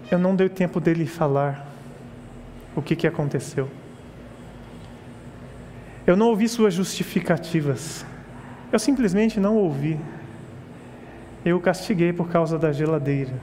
Eu 0.09 0.17
não 0.17 0.35
dei 0.35 0.47
tempo 0.49 0.79
dele 0.79 1.05
falar 1.05 1.67
o 2.75 2.81
que, 2.81 2.95
que 2.95 3.05
aconteceu. 3.05 3.69
Eu 6.07 6.15
não 6.15 6.27
ouvi 6.27 6.47
suas 6.47 6.73
justificativas. 6.73 8.05
Eu 8.71 8.79
simplesmente 8.79 9.39
não 9.39 9.57
ouvi. 9.57 9.99
Eu 11.43 11.57
o 11.57 11.61
castiguei 11.61 12.13
por 12.13 12.29
causa 12.29 12.57
da 12.57 12.71
geladeira. 12.71 13.33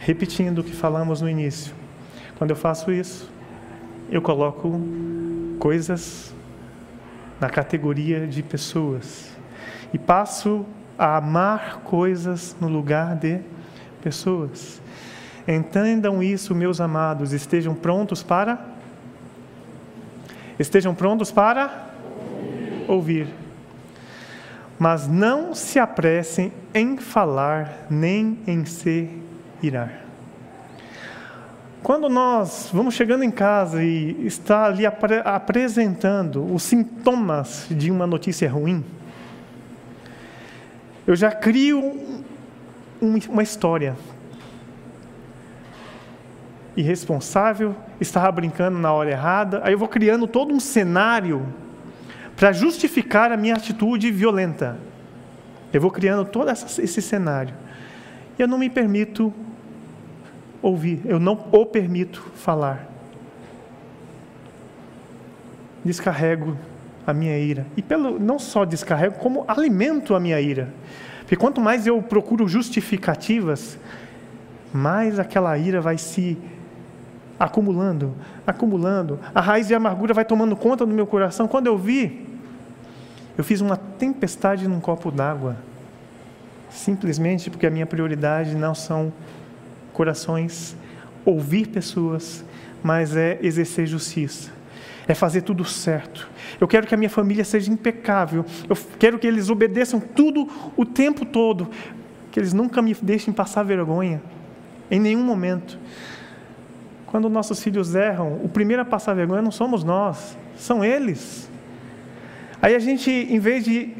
Repetindo 0.00 0.58
o 0.58 0.64
que 0.64 0.72
falamos 0.74 1.20
no 1.20 1.28
início. 1.28 1.74
Quando 2.36 2.50
eu 2.50 2.56
faço 2.56 2.90
isso, 2.90 3.30
eu 4.10 4.20
coloco 4.20 4.80
coisas 5.58 6.34
na 7.38 7.48
categoria 7.48 8.26
de 8.26 8.42
pessoas 8.42 9.30
e 9.92 9.98
passo 9.98 10.64
a 10.98 11.16
amar 11.16 11.82
coisas 11.84 12.56
no 12.60 12.66
lugar 12.66 13.14
de 13.14 13.40
pessoas. 14.02 14.80
Entendam 15.46 16.22
isso, 16.22 16.54
meus 16.54 16.80
amados, 16.80 17.32
estejam 17.32 17.74
prontos 17.74 18.22
para 18.22 18.58
estejam 20.58 20.94
prontos 20.94 21.30
para 21.30 21.88
ouvir. 22.86 23.26
Mas 24.78 25.08
não 25.08 25.54
se 25.54 25.78
apressem 25.78 26.52
em 26.74 26.96
falar 26.96 27.86
nem 27.90 28.38
em 28.46 28.64
se 28.64 29.10
irar. 29.62 30.10
Quando 31.82 32.10
nós 32.10 32.68
vamos 32.72 32.94
chegando 32.94 33.24
em 33.24 33.30
casa 33.30 33.82
e 33.82 34.26
está 34.26 34.66
ali 34.66 34.84
apre 34.84 35.22
apresentando 35.24 36.44
os 36.44 36.62
sintomas 36.62 37.66
de 37.70 37.90
uma 37.90 38.06
notícia 38.06 38.50
ruim, 38.50 38.84
eu 41.06 41.16
já 41.16 41.32
crio 41.32 41.80
um, 43.00 43.18
uma 43.30 43.42
história. 43.42 43.96
Irresponsável, 46.76 47.74
estava 47.98 48.30
brincando 48.30 48.78
na 48.78 48.92
hora 48.92 49.10
errada, 49.10 49.60
aí 49.64 49.72
eu 49.72 49.78
vou 49.78 49.88
criando 49.88 50.26
todo 50.26 50.52
um 50.52 50.60
cenário 50.60 51.46
para 52.36 52.52
justificar 52.52 53.32
a 53.32 53.36
minha 53.36 53.54
atitude 53.54 54.10
violenta. 54.10 54.78
Eu 55.72 55.80
vou 55.80 55.90
criando 55.90 56.24
todo 56.24 56.50
essa, 56.50 56.80
esse 56.82 57.00
cenário. 57.00 57.54
E 58.38 58.42
eu 58.42 58.48
não 58.48 58.58
me 58.58 58.68
permito 58.68 59.32
ouvir, 60.62 61.00
eu 61.04 61.18
não 61.18 61.38
o 61.52 61.66
permito 61.66 62.20
falar. 62.34 62.88
Descarrego 65.84 66.56
a 67.06 67.12
minha 67.12 67.38
ira. 67.38 67.66
E 67.76 67.82
pelo 67.82 68.18
não 68.18 68.38
só 68.38 68.64
descarrego, 68.64 69.16
como 69.18 69.44
alimento 69.48 70.14
a 70.14 70.20
minha 70.20 70.40
ira. 70.40 70.68
Porque 71.20 71.36
quanto 71.36 71.60
mais 71.60 71.86
eu 71.86 72.00
procuro 72.02 72.48
justificativas, 72.48 73.78
mais 74.72 75.18
aquela 75.18 75.56
ira 75.56 75.80
vai 75.80 75.96
se 75.96 76.36
acumulando, 77.38 78.14
acumulando. 78.46 79.18
A 79.34 79.40
raiz 79.40 79.68
de 79.68 79.74
amargura 79.74 80.12
vai 80.12 80.24
tomando 80.24 80.54
conta 80.54 80.84
do 80.84 80.92
meu 80.92 81.06
coração. 81.06 81.48
Quando 81.48 81.68
eu 81.68 81.78
vi, 81.78 82.26
eu 83.38 83.42
fiz 83.42 83.60
uma 83.60 83.76
tempestade 83.76 84.68
num 84.68 84.80
copo 84.80 85.10
d'água. 85.10 85.56
Simplesmente 86.68 87.48
porque 87.48 87.66
a 87.66 87.70
minha 87.70 87.86
prioridade 87.86 88.54
não 88.54 88.74
são 88.74 89.12
corações, 89.92 90.76
ouvir 91.24 91.68
pessoas, 91.68 92.44
mas 92.82 93.16
é 93.16 93.38
exercer 93.42 93.86
justiça 93.86 94.60
é 95.10 95.14
fazer 95.14 95.42
tudo 95.42 95.64
certo. 95.64 96.28
Eu 96.60 96.68
quero 96.68 96.86
que 96.86 96.94
a 96.94 96.96
minha 96.96 97.10
família 97.10 97.44
seja 97.44 97.70
impecável. 97.70 98.44
Eu 98.68 98.76
quero 98.98 99.18
que 99.18 99.26
eles 99.26 99.50
obedeçam 99.50 100.00
tudo 100.00 100.48
o 100.76 100.84
tempo 100.84 101.24
todo. 101.24 101.68
Que 102.30 102.38
eles 102.38 102.52
nunca 102.52 102.80
me 102.80 102.94
deixem 102.94 103.34
passar 103.34 103.64
vergonha, 103.64 104.22
em 104.90 105.00
nenhum 105.00 105.24
momento. 105.24 105.78
Quando 107.06 107.28
nossos 107.28 107.60
filhos 107.60 107.94
erram, 107.94 108.40
o 108.44 108.48
primeiro 108.48 108.82
a 108.82 108.84
passar 108.84 109.14
vergonha 109.14 109.42
não 109.42 109.50
somos 109.50 109.82
nós, 109.82 110.38
são 110.56 110.84
eles. 110.84 111.50
Aí 112.62 112.74
a 112.74 112.78
gente, 112.78 113.10
em 113.10 113.38
vez 113.40 113.64
de 113.64 113.92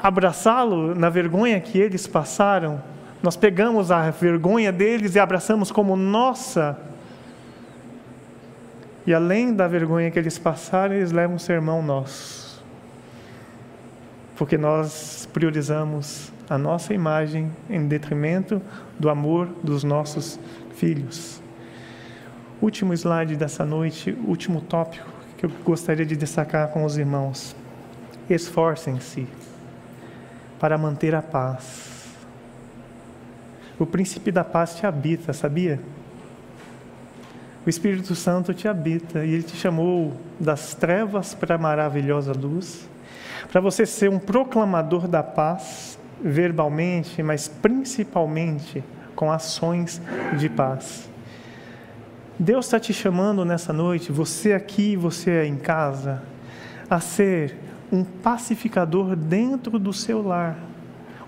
abraçá-lo 0.00 0.94
na 0.94 1.10
vergonha 1.10 1.60
que 1.60 1.78
eles 1.78 2.06
passaram, 2.06 2.82
nós 3.22 3.36
pegamos 3.36 3.90
a 3.90 4.10
vergonha 4.10 4.70
deles 4.70 5.14
e 5.14 5.18
abraçamos 5.18 5.70
como 5.70 5.96
nossa 5.96 6.78
e 9.06 9.14
além 9.14 9.54
da 9.54 9.68
vergonha 9.68 10.10
que 10.10 10.18
eles 10.18 10.36
passaram, 10.36 10.94
eles 10.96 11.12
levam 11.12 11.36
um 11.36 11.38
sermão 11.38 11.80
nosso. 11.80 12.64
Porque 14.36 14.58
nós 14.58 15.28
priorizamos 15.32 16.32
a 16.50 16.58
nossa 16.58 16.92
imagem 16.92 17.50
em 17.70 17.86
detrimento 17.86 18.60
do 18.98 19.08
amor 19.08 19.46
dos 19.62 19.84
nossos 19.84 20.40
filhos. 20.74 21.40
Último 22.60 22.92
slide 22.92 23.36
dessa 23.36 23.64
noite, 23.64 24.10
último 24.26 24.60
tópico 24.60 25.06
que 25.38 25.46
eu 25.46 25.50
gostaria 25.64 26.04
de 26.04 26.16
destacar 26.16 26.68
com 26.68 26.84
os 26.84 26.98
irmãos. 26.98 27.54
Esforcem-se 28.28 29.28
para 30.58 30.76
manter 30.76 31.14
a 31.14 31.22
paz. 31.22 31.95
O 33.78 33.86
príncipe 33.86 34.30
da 34.30 34.44
paz 34.44 34.76
te 34.76 34.86
habita, 34.86 35.32
sabia? 35.32 35.80
o 37.66 37.68
Espírito 37.68 38.14
Santo 38.14 38.54
te 38.54 38.68
habita 38.68 39.24
e 39.24 39.34
ele 39.34 39.42
te 39.42 39.56
chamou 39.56 40.12
das 40.38 40.72
trevas 40.72 41.34
para 41.34 41.56
a 41.56 41.58
maravilhosa 41.58 42.32
luz, 42.32 42.88
para 43.50 43.60
você 43.60 43.84
ser 43.84 44.08
um 44.08 44.20
proclamador 44.20 45.08
da 45.08 45.20
paz, 45.20 45.98
verbalmente, 46.22 47.24
mas 47.24 47.48
principalmente 47.48 48.84
com 49.16 49.32
ações 49.32 50.00
de 50.38 50.48
paz. 50.48 51.10
Deus 52.38 52.66
está 52.66 52.78
te 52.78 52.94
chamando 52.94 53.44
nessa 53.44 53.72
noite, 53.72 54.12
você 54.12 54.52
aqui, 54.52 54.94
você 54.94 55.44
em 55.44 55.56
casa, 55.56 56.22
a 56.88 57.00
ser 57.00 57.56
um 57.90 58.04
pacificador 58.04 59.16
dentro 59.16 59.76
do 59.76 59.92
seu 59.92 60.22
lar 60.22 60.56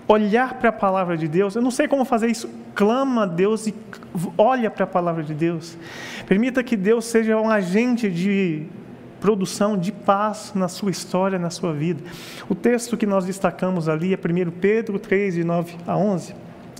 olhar 0.09 0.55
para 0.55 0.69
a 0.69 0.73
palavra 0.73 1.15
de 1.15 1.27
Deus. 1.27 1.55
Eu 1.55 1.61
não 1.61 1.69
sei 1.69 1.87
como 1.87 2.03
fazer 2.03 2.27
isso. 2.27 2.49
Clama 2.73 3.23
a 3.23 3.25
Deus 3.27 3.67
e 3.67 3.75
olha 4.35 4.71
para 4.71 4.85
a 4.85 4.87
palavra 4.87 5.23
de 5.23 5.35
Deus. 5.35 5.77
Permita 6.25 6.63
que 6.63 6.75
Deus 6.75 7.05
seja 7.05 7.37
um 7.37 7.47
agente 7.47 8.09
de 8.09 8.65
produção 9.21 9.77
de 9.77 9.91
paz 9.91 10.51
na 10.55 10.67
sua 10.67 10.89
história, 10.89 11.37
na 11.37 11.51
sua 11.51 11.73
vida. 11.73 12.03
O 12.49 12.55
texto 12.55 12.97
que 12.97 13.05
nós 13.05 13.23
destacamos 13.25 13.87
ali 13.87 14.11
é 14.11 14.17
1 14.17 14.51
Pedro 14.59 14.97
3, 14.97 15.35
de 15.35 15.43
9 15.43 15.75
a 15.85 15.95
11, 15.95 16.33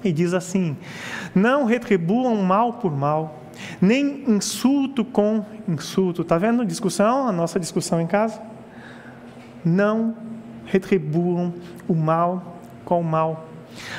e 0.03 0.11
diz 0.11 0.33
assim: 0.33 0.75
Não 1.35 1.65
retribuam 1.65 2.35
mal 2.37 2.73
por 2.73 2.95
mal, 2.95 3.43
nem 3.79 4.23
insulto 4.27 5.05
com 5.05 5.45
insulto. 5.67 6.23
Está 6.23 6.39
vendo 6.39 6.63
a 6.63 6.65
discussão, 6.65 7.27
a 7.27 7.31
nossa 7.31 7.59
discussão 7.59 8.01
em 8.01 8.07
casa? 8.07 8.41
Não 9.63 10.15
retribuam 10.65 11.53
o 11.87 11.93
mal 11.93 12.58
com 12.89 12.99
o 12.99 13.03
mal. 13.03 13.47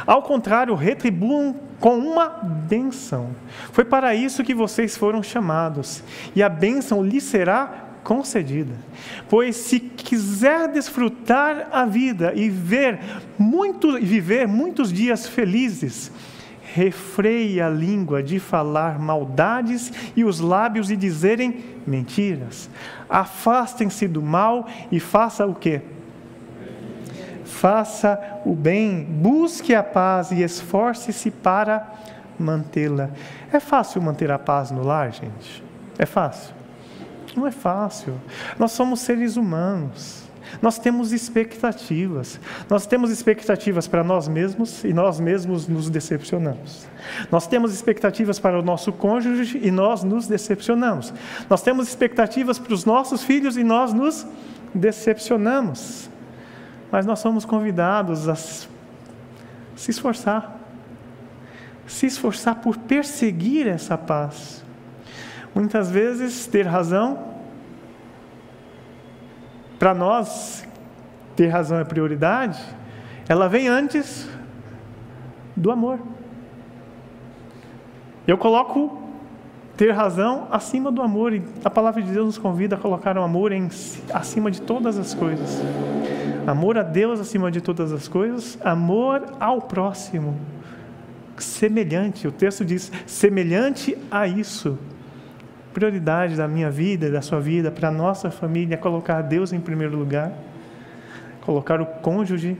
Ao 0.04 0.20
contrário, 0.20 0.74
retribuam 0.74 1.54
com 1.78 1.96
uma 1.96 2.28
bênção. 2.28 3.30
Foi 3.72 3.84
para 3.84 4.14
isso 4.14 4.42
que 4.42 4.52
vocês 4.52 4.96
foram 4.96 5.22
chamados, 5.22 6.02
e 6.34 6.42
a 6.42 6.48
bênção 6.48 7.02
lhe 7.02 7.20
será 7.20 7.86
concedida. 8.02 8.74
Pois 9.28 9.54
se 9.54 9.78
quiser 9.78 10.68
desfrutar 10.68 11.68
a 11.70 11.86
vida 11.86 12.32
e 12.34 12.50
ver 12.50 12.98
muito, 13.38 13.92
viver 13.92 14.48
muitos 14.48 14.92
dias 14.92 15.26
felizes, 15.26 16.10
refreie 16.74 17.60
a 17.60 17.68
língua 17.68 18.22
de 18.22 18.40
falar 18.40 18.98
maldades 18.98 19.92
e 20.16 20.24
os 20.24 20.40
lábios 20.40 20.88
de 20.88 20.96
dizerem 20.96 21.64
mentiras. 21.86 22.68
Afastem-se 23.08 24.08
do 24.08 24.20
mal 24.22 24.66
e 24.90 24.98
faça 24.98 25.46
o 25.46 25.54
que? 25.54 25.80
Faça 27.50 28.40
o 28.44 28.54
bem, 28.54 29.04
busque 29.04 29.74
a 29.74 29.82
paz 29.82 30.30
e 30.30 30.42
esforce-se 30.42 31.30
para 31.30 31.86
mantê-la. 32.38 33.10
É 33.52 33.60
fácil 33.60 34.00
manter 34.00 34.30
a 34.30 34.38
paz 34.38 34.70
no 34.70 34.82
lar, 34.82 35.12
gente? 35.12 35.62
É 35.98 36.06
fácil? 36.06 36.54
Não 37.36 37.46
é 37.46 37.50
fácil. 37.50 38.14
Nós 38.58 38.72
somos 38.72 39.00
seres 39.00 39.36
humanos. 39.36 40.28
Nós 40.60 40.78
temos 40.78 41.12
expectativas. 41.12 42.40
Nós 42.68 42.86
temos 42.86 43.10
expectativas 43.10 43.86
para 43.86 44.02
nós 44.02 44.26
mesmos 44.26 44.82
e 44.82 44.92
nós 44.92 45.20
mesmos 45.20 45.68
nos 45.68 45.88
decepcionamos. 45.88 46.88
Nós 47.30 47.46
temos 47.46 47.72
expectativas 47.72 48.38
para 48.38 48.58
o 48.58 48.62
nosso 48.62 48.92
cônjuge 48.92 49.60
e 49.62 49.70
nós 49.70 50.02
nos 50.02 50.26
decepcionamos. 50.26 51.12
Nós 51.48 51.62
temos 51.62 51.88
expectativas 51.88 52.58
para 52.58 52.74
os 52.74 52.84
nossos 52.84 53.22
filhos 53.22 53.56
e 53.56 53.62
nós 53.62 53.92
nos 53.92 54.26
decepcionamos. 54.74 56.09
Mas 56.90 57.06
nós 57.06 57.18
somos 57.18 57.44
convidados 57.44 58.28
a 58.28 58.34
se 58.34 58.68
esforçar. 59.88 60.58
Se 61.86 62.06
esforçar 62.06 62.56
por 62.56 62.76
perseguir 62.76 63.66
essa 63.66 63.96
paz. 63.96 64.64
Muitas 65.54 65.90
vezes 65.90 66.46
ter 66.46 66.66
razão 66.66 67.30
para 69.78 69.94
nós, 69.94 70.66
ter 71.34 71.48
razão 71.48 71.78
é 71.78 71.84
prioridade, 71.84 72.60
ela 73.28 73.48
vem 73.48 73.66
antes 73.66 74.28
do 75.56 75.70
amor. 75.70 75.98
Eu 78.26 78.36
coloco 78.36 79.00
ter 79.76 79.90
razão 79.92 80.46
acima 80.50 80.92
do 80.92 81.00
amor, 81.00 81.32
e 81.32 81.42
a 81.64 81.70
palavra 81.70 82.02
de 82.02 82.12
Deus 82.12 82.26
nos 82.26 82.38
convida 82.38 82.76
a 82.76 82.78
colocar 82.78 83.16
o 83.16 83.22
amor 83.22 83.50
em, 83.52 83.68
acima 84.12 84.50
de 84.50 84.60
todas 84.60 84.98
as 84.98 85.14
coisas. 85.14 85.62
Amor 86.50 86.76
a 86.76 86.82
Deus 86.82 87.20
acima 87.20 87.48
de 87.48 87.60
todas 87.60 87.92
as 87.92 88.08
coisas, 88.08 88.58
amor 88.64 89.24
ao 89.38 89.62
próximo, 89.62 90.36
semelhante, 91.38 92.26
o 92.26 92.32
texto 92.32 92.64
diz, 92.64 92.90
semelhante 93.06 93.96
a 94.10 94.26
isso 94.26 94.76
prioridade 95.72 96.34
da 96.34 96.48
minha 96.48 96.68
vida, 96.68 97.08
da 97.08 97.22
sua 97.22 97.38
vida, 97.38 97.70
para 97.70 97.88
a 97.88 97.92
nossa 97.92 98.32
família, 98.32 98.74
é 98.74 98.76
colocar 98.76 99.22
Deus 99.22 99.52
em 99.52 99.60
primeiro 99.60 99.96
lugar, 99.96 100.32
colocar 101.42 101.80
o 101.80 101.86
cônjuge, 101.86 102.56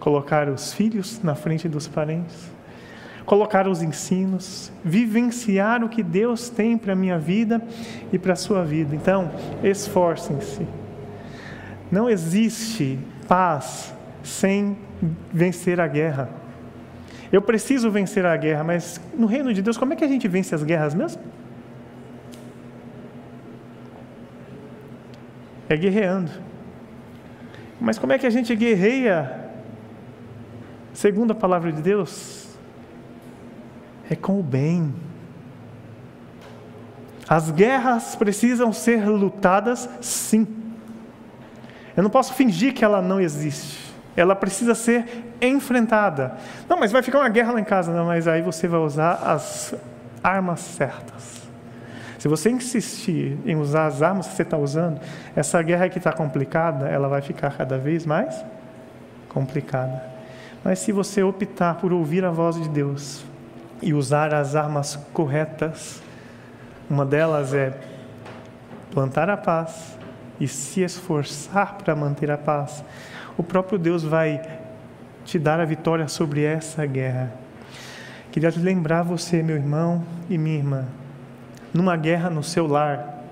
colocar 0.00 0.48
os 0.48 0.72
filhos 0.72 1.20
na 1.22 1.34
frente 1.34 1.68
dos 1.68 1.86
parentes, 1.86 2.50
colocar 3.26 3.68
os 3.68 3.82
ensinos, 3.82 4.72
vivenciar 4.82 5.84
o 5.84 5.90
que 5.90 6.02
Deus 6.02 6.48
tem 6.48 6.78
para 6.78 6.94
a 6.94 6.96
minha 6.96 7.18
vida 7.18 7.62
e 8.10 8.18
para 8.18 8.32
a 8.32 8.36
sua 8.36 8.64
vida. 8.64 8.96
Então, 8.96 9.30
esforcem-se. 9.62 10.83
Não 11.94 12.10
existe 12.10 12.98
paz 13.28 13.94
sem 14.22 14.76
vencer 15.32 15.80
a 15.80 15.86
guerra. 15.86 16.28
Eu 17.32 17.40
preciso 17.40 17.90
vencer 17.90 18.26
a 18.26 18.36
guerra, 18.36 18.64
mas 18.64 19.00
no 19.16 19.26
reino 19.26 19.52
de 19.54 19.62
Deus, 19.62 19.76
como 19.78 19.92
é 19.92 19.96
que 19.96 20.04
a 20.04 20.08
gente 20.08 20.26
vence 20.26 20.54
as 20.54 20.62
guerras 20.62 20.94
mesmo? 20.94 21.22
é 25.68 25.76
guerreando. 25.76 26.30
Mas 27.80 27.98
como 27.98 28.12
é 28.12 28.18
que 28.18 28.26
a 28.26 28.30
gente 28.30 28.54
guerreia, 28.54 29.50
segundo 30.92 31.32
a 31.32 31.34
palavra 31.34 31.72
de 31.72 31.82
Deus? 31.82 32.48
É 34.08 34.14
com 34.14 34.38
o 34.38 34.42
bem. 34.42 34.94
As 37.28 37.50
guerras 37.50 38.14
precisam 38.14 38.72
ser 38.72 39.06
lutadas, 39.08 39.88
sim. 40.00 40.63
Eu 41.96 42.02
não 42.02 42.10
posso 42.10 42.34
fingir 42.34 42.74
que 42.74 42.84
ela 42.84 43.00
não 43.00 43.20
existe. 43.20 43.94
Ela 44.16 44.34
precisa 44.34 44.74
ser 44.74 45.34
enfrentada. 45.40 46.36
Não, 46.68 46.78
mas 46.78 46.92
vai 46.92 47.02
ficar 47.02 47.18
uma 47.20 47.28
guerra 47.28 47.52
lá 47.52 47.60
em 47.60 47.64
casa. 47.64 47.92
Não, 47.92 48.06
mas 48.06 48.28
aí 48.28 48.42
você 48.42 48.68
vai 48.68 48.80
usar 48.80 49.14
as 49.14 49.74
armas 50.22 50.60
certas. 50.60 51.42
Se 52.18 52.28
você 52.28 52.48
insistir 52.48 53.38
em 53.44 53.56
usar 53.56 53.86
as 53.86 54.02
armas 54.02 54.26
que 54.28 54.34
você 54.34 54.42
está 54.42 54.56
usando, 54.56 54.98
essa 55.36 55.60
guerra 55.62 55.88
que 55.88 55.98
está 55.98 56.12
complicada, 56.12 56.88
ela 56.88 57.08
vai 57.08 57.20
ficar 57.20 57.54
cada 57.56 57.76
vez 57.76 58.06
mais 58.06 58.44
complicada. 59.28 60.02
Mas 60.64 60.78
se 60.78 60.92
você 60.92 61.22
optar 61.22 61.74
por 61.74 61.92
ouvir 61.92 62.24
a 62.24 62.30
voz 62.30 62.56
de 62.56 62.68
Deus 62.68 63.22
e 63.82 63.92
usar 63.92 64.32
as 64.32 64.56
armas 64.56 64.96
corretas, 65.12 66.02
uma 66.88 67.04
delas 67.04 67.52
é 67.52 67.74
plantar 68.90 69.28
a 69.28 69.36
paz 69.36 69.98
e 70.44 70.48
se 70.48 70.82
esforçar 70.82 71.78
para 71.78 71.96
manter 71.96 72.30
a 72.30 72.36
paz, 72.36 72.84
o 73.36 73.42
próprio 73.42 73.78
Deus 73.78 74.02
vai 74.02 74.42
te 75.24 75.38
dar 75.38 75.58
a 75.58 75.64
vitória 75.64 76.06
sobre 76.06 76.44
essa 76.44 76.84
guerra. 76.84 77.32
Queria 78.30 78.52
lembrar 78.54 79.02
você, 79.02 79.42
meu 79.42 79.56
irmão 79.56 80.04
e 80.28 80.36
minha 80.36 80.56
irmã, 80.56 80.84
numa 81.72 81.96
guerra 81.96 82.28
no 82.28 82.42
seu 82.42 82.66
lar, 82.66 83.24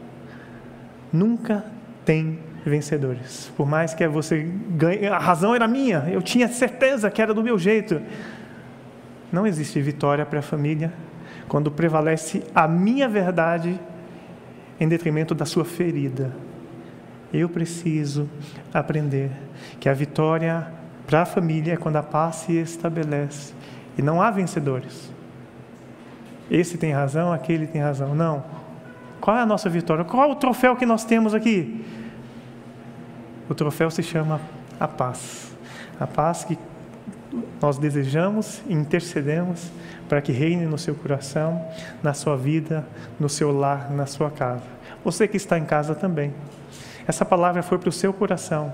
nunca 1.13 1.65
tem 2.03 2.39
vencedores. 2.65 3.53
Por 3.57 3.69
mais 3.69 3.93
que 3.93 4.09
você 4.09 4.51
ganhe, 4.71 5.07
a 5.07 5.19
razão 5.19 5.55
era 5.55 5.69
minha, 5.69 6.09
eu 6.11 6.23
tinha 6.23 6.49
certeza 6.49 7.11
que 7.11 7.21
era 7.21 7.35
do 7.35 7.43
meu 7.43 7.59
jeito. 7.59 8.01
Não 9.31 9.47
existe 9.47 9.79
vitória 9.83 10.25
para 10.25 10.39
a 10.39 10.43
família 10.43 10.91
quando 11.47 11.71
prevalece 11.71 12.43
a 12.55 12.67
minha 12.67 13.07
verdade 13.07 13.79
em 14.81 14.89
detrimento 14.89 15.35
da 15.35 15.45
sua 15.45 15.65
ferida. 15.65 16.33
Eu 17.33 17.49
preciso 17.49 18.28
aprender 18.72 19.30
que 19.80 19.89
a 19.89 19.95
vitória 19.95 20.66
para 21.07 21.22
a 21.22 21.26
família 21.26 21.74
é 21.74 21.76
quando 21.76 21.97
a 21.97 22.03
paz 22.03 22.37
se 22.37 22.53
estabelece 22.57 23.55
e 23.97 24.03
não 24.03 24.20
há 24.20 24.30
vencedores. 24.30 25.12
Esse 26.51 26.76
tem 26.76 26.93
razão, 26.93 27.33
aquele 27.33 27.66
tem 27.66 27.80
razão. 27.80 28.14
Não. 28.14 28.45
Qual 29.20 29.37
é 29.37 29.41
a 29.41 29.47
nossa 29.47 29.70
vitória? 29.70 30.05
Qual 30.05 30.28
é 30.28 30.33
o 30.33 30.35
troféu 30.35 30.76
que 30.76 30.85
nós 30.85 31.05
temos 31.05 31.35
aqui? 31.35 31.85
O 33.49 33.55
troféu 33.55 33.91
se 33.91 34.03
chama 34.03 34.41
a 34.78 34.89
paz. 34.89 35.57
A 35.99 36.07
paz 36.07 36.45
que 36.45 36.59
nós 37.61 37.78
desejamos 37.78 38.62
e 38.66 38.74
intercedemos 38.74 39.70
para 40.09 40.20
que 40.20 40.33
reine 40.33 40.66
no 40.66 40.76
seu 40.76 40.95
coração, 40.95 41.64
na 42.03 42.12
sua 42.12 42.37
vida, 42.37 42.85
no 43.18 43.28
seu 43.28 43.51
lar, 43.51 43.91
na 43.91 44.07
sua 44.07 44.30
casa. 44.30 44.64
Você 45.05 45.26
que 45.26 45.37
está 45.37 45.59
em 45.59 45.64
casa 45.64 45.95
também. 45.95 46.35
Essa 47.07 47.25
palavra 47.25 47.63
foi 47.63 47.79
para 47.79 47.89
o 47.89 47.93
seu 47.93 48.13
coração. 48.13 48.73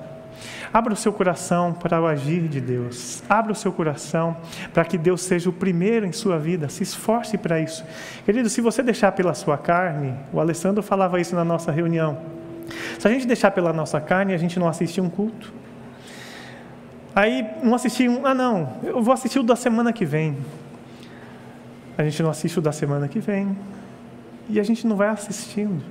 Abra 0.72 0.92
o 0.92 0.96
seu 0.96 1.12
coração 1.12 1.72
para 1.72 2.00
o 2.00 2.06
agir 2.06 2.46
de 2.48 2.60
Deus. 2.60 3.22
Abra 3.28 3.52
o 3.52 3.54
seu 3.54 3.72
coração 3.72 4.36
para 4.72 4.84
que 4.84 4.98
Deus 4.98 5.22
seja 5.22 5.48
o 5.48 5.52
primeiro 5.52 6.06
em 6.06 6.12
sua 6.12 6.38
vida. 6.38 6.68
Se 6.68 6.82
esforce 6.82 7.38
para 7.38 7.60
isso. 7.60 7.84
Querido, 8.24 8.48
se 8.48 8.60
você 8.60 8.82
deixar 8.82 9.12
pela 9.12 9.34
sua 9.34 9.56
carne, 9.56 10.14
o 10.32 10.38
Alessandro 10.38 10.82
falava 10.82 11.20
isso 11.20 11.34
na 11.34 11.44
nossa 11.44 11.72
reunião. 11.72 12.18
Se 12.98 13.08
a 13.08 13.10
gente 13.10 13.26
deixar 13.26 13.50
pela 13.50 13.72
nossa 13.72 14.00
carne, 14.00 14.34
a 14.34 14.38
gente 14.38 14.58
não 14.58 14.68
assiste 14.68 15.00
um 15.00 15.08
culto. 15.08 15.52
Aí 17.14 17.44
não 17.62 17.74
assistir 17.74 18.08
um, 18.08 18.24
ah 18.26 18.34
não, 18.34 18.76
eu 18.82 19.02
vou 19.02 19.12
assistir 19.12 19.40
o 19.40 19.42
da 19.42 19.56
semana 19.56 19.92
que 19.92 20.04
vem. 20.04 20.36
A 21.96 22.04
gente 22.04 22.22
não 22.22 22.30
assiste 22.30 22.58
o 22.58 22.62
da 22.62 22.70
semana 22.70 23.08
que 23.08 23.18
vem. 23.18 23.56
E 24.48 24.60
a 24.60 24.62
gente 24.62 24.86
não 24.86 24.96
vai 24.96 25.08
assistindo. 25.08 25.82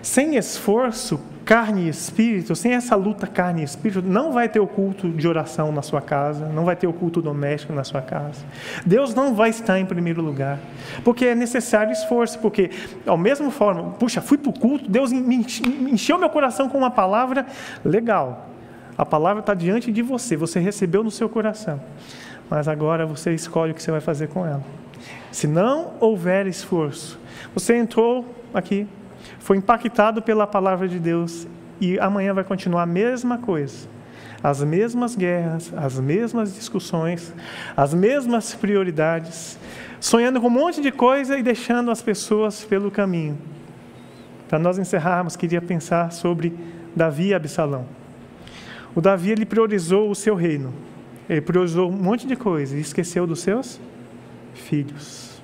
Sem 0.00 0.36
esforço, 0.36 1.20
carne 1.48 1.86
e 1.86 1.88
espírito, 1.88 2.54
sem 2.54 2.74
essa 2.74 2.94
luta 2.94 3.26
carne 3.26 3.62
e 3.62 3.64
espírito, 3.64 4.02
não 4.02 4.32
vai 4.32 4.50
ter 4.50 4.60
o 4.60 4.66
culto 4.66 5.08
de 5.08 5.26
oração 5.26 5.72
na 5.72 5.80
sua 5.80 6.02
casa, 6.02 6.46
não 6.46 6.62
vai 6.62 6.76
ter 6.76 6.86
o 6.86 6.92
culto 6.92 7.22
doméstico 7.22 7.72
na 7.72 7.84
sua 7.84 8.02
casa. 8.02 8.44
Deus 8.84 9.14
não 9.14 9.34
vai 9.34 9.48
estar 9.48 9.80
em 9.80 9.86
primeiro 9.86 10.20
lugar, 10.20 10.58
porque 11.02 11.24
é 11.24 11.34
necessário 11.34 11.90
esforço, 11.90 12.38
porque, 12.40 12.70
ao 13.06 13.16
mesmo 13.16 13.50
forma, 13.50 13.92
puxa, 13.92 14.20
fui 14.20 14.36
para 14.36 14.50
o 14.50 14.52
culto, 14.52 14.90
Deus 14.90 15.10
encheu 15.10 16.18
meu 16.18 16.28
coração 16.28 16.68
com 16.68 16.76
uma 16.76 16.90
palavra, 16.90 17.46
legal, 17.82 18.50
a 18.98 19.06
palavra 19.06 19.40
está 19.40 19.54
diante 19.54 19.90
de 19.90 20.02
você, 20.02 20.36
você 20.36 20.60
recebeu 20.60 21.02
no 21.02 21.10
seu 21.10 21.30
coração, 21.30 21.80
mas 22.50 22.68
agora 22.68 23.06
você 23.06 23.32
escolhe 23.32 23.72
o 23.72 23.74
que 23.74 23.82
você 23.82 23.90
vai 23.90 24.02
fazer 24.02 24.28
com 24.28 24.46
ela. 24.46 24.62
Se 25.32 25.46
não 25.46 25.94
houver 25.98 26.46
esforço, 26.46 27.18
você 27.54 27.74
entrou 27.74 28.26
aqui, 28.52 28.86
foi 29.48 29.56
impactado 29.56 30.20
pela 30.20 30.46
palavra 30.46 30.86
de 30.86 30.98
Deus 30.98 31.48
e 31.80 31.98
amanhã 31.98 32.34
vai 32.34 32.44
continuar 32.44 32.82
a 32.82 32.86
mesma 32.86 33.38
coisa. 33.38 33.88
As 34.42 34.62
mesmas 34.62 35.16
guerras, 35.16 35.72
as 35.74 35.98
mesmas 35.98 36.54
discussões, 36.54 37.32
as 37.74 37.94
mesmas 37.94 38.54
prioridades, 38.54 39.58
sonhando 39.98 40.38
com 40.38 40.48
um 40.48 40.50
monte 40.50 40.82
de 40.82 40.92
coisa 40.92 41.38
e 41.38 41.42
deixando 41.42 41.90
as 41.90 42.02
pessoas 42.02 42.62
pelo 42.62 42.90
caminho. 42.90 43.38
Para 44.50 44.58
nós 44.58 44.78
encerrarmos, 44.78 45.34
queria 45.34 45.62
pensar 45.62 46.12
sobre 46.12 46.54
Davi 46.94 47.28
e 47.28 47.34
Absalão. 47.34 47.86
O 48.94 49.00
Davi 49.00 49.30
ele 49.30 49.46
priorizou 49.46 50.10
o 50.10 50.14
seu 50.14 50.34
reino. 50.34 50.74
Ele 51.26 51.40
priorizou 51.40 51.88
um 51.88 51.96
monte 51.96 52.26
de 52.26 52.36
coisa 52.36 52.76
e 52.76 52.82
esqueceu 52.82 53.26
dos 53.26 53.40
seus 53.40 53.80
filhos. 54.52 55.37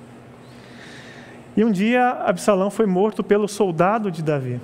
E 1.55 1.63
um 1.63 1.71
dia 1.71 2.09
Absalão 2.25 2.69
foi 2.69 2.85
morto 2.85 3.23
pelo 3.23 3.47
soldado 3.47 4.11
de 4.11 4.21
Davi. 4.21 4.59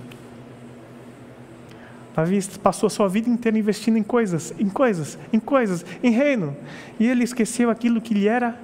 Davi 2.15 2.39
passou 2.61 2.87
a 2.87 2.89
sua 2.89 3.07
vida 3.07 3.29
inteira 3.29 3.57
investindo 3.57 3.97
em 3.97 4.03
coisas, 4.03 4.53
em 4.59 4.69
coisas, 4.69 5.17
em 5.31 5.39
coisas, 5.39 5.85
em 6.03 6.11
reino. 6.11 6.55
E 6.99 7.07
ele 7.07 7.23
esqueceu 7.23 7.69
aquilo 7.69 8.01
que 8.01 8.13
lhe 8.13 8.27
era 8.27 8.57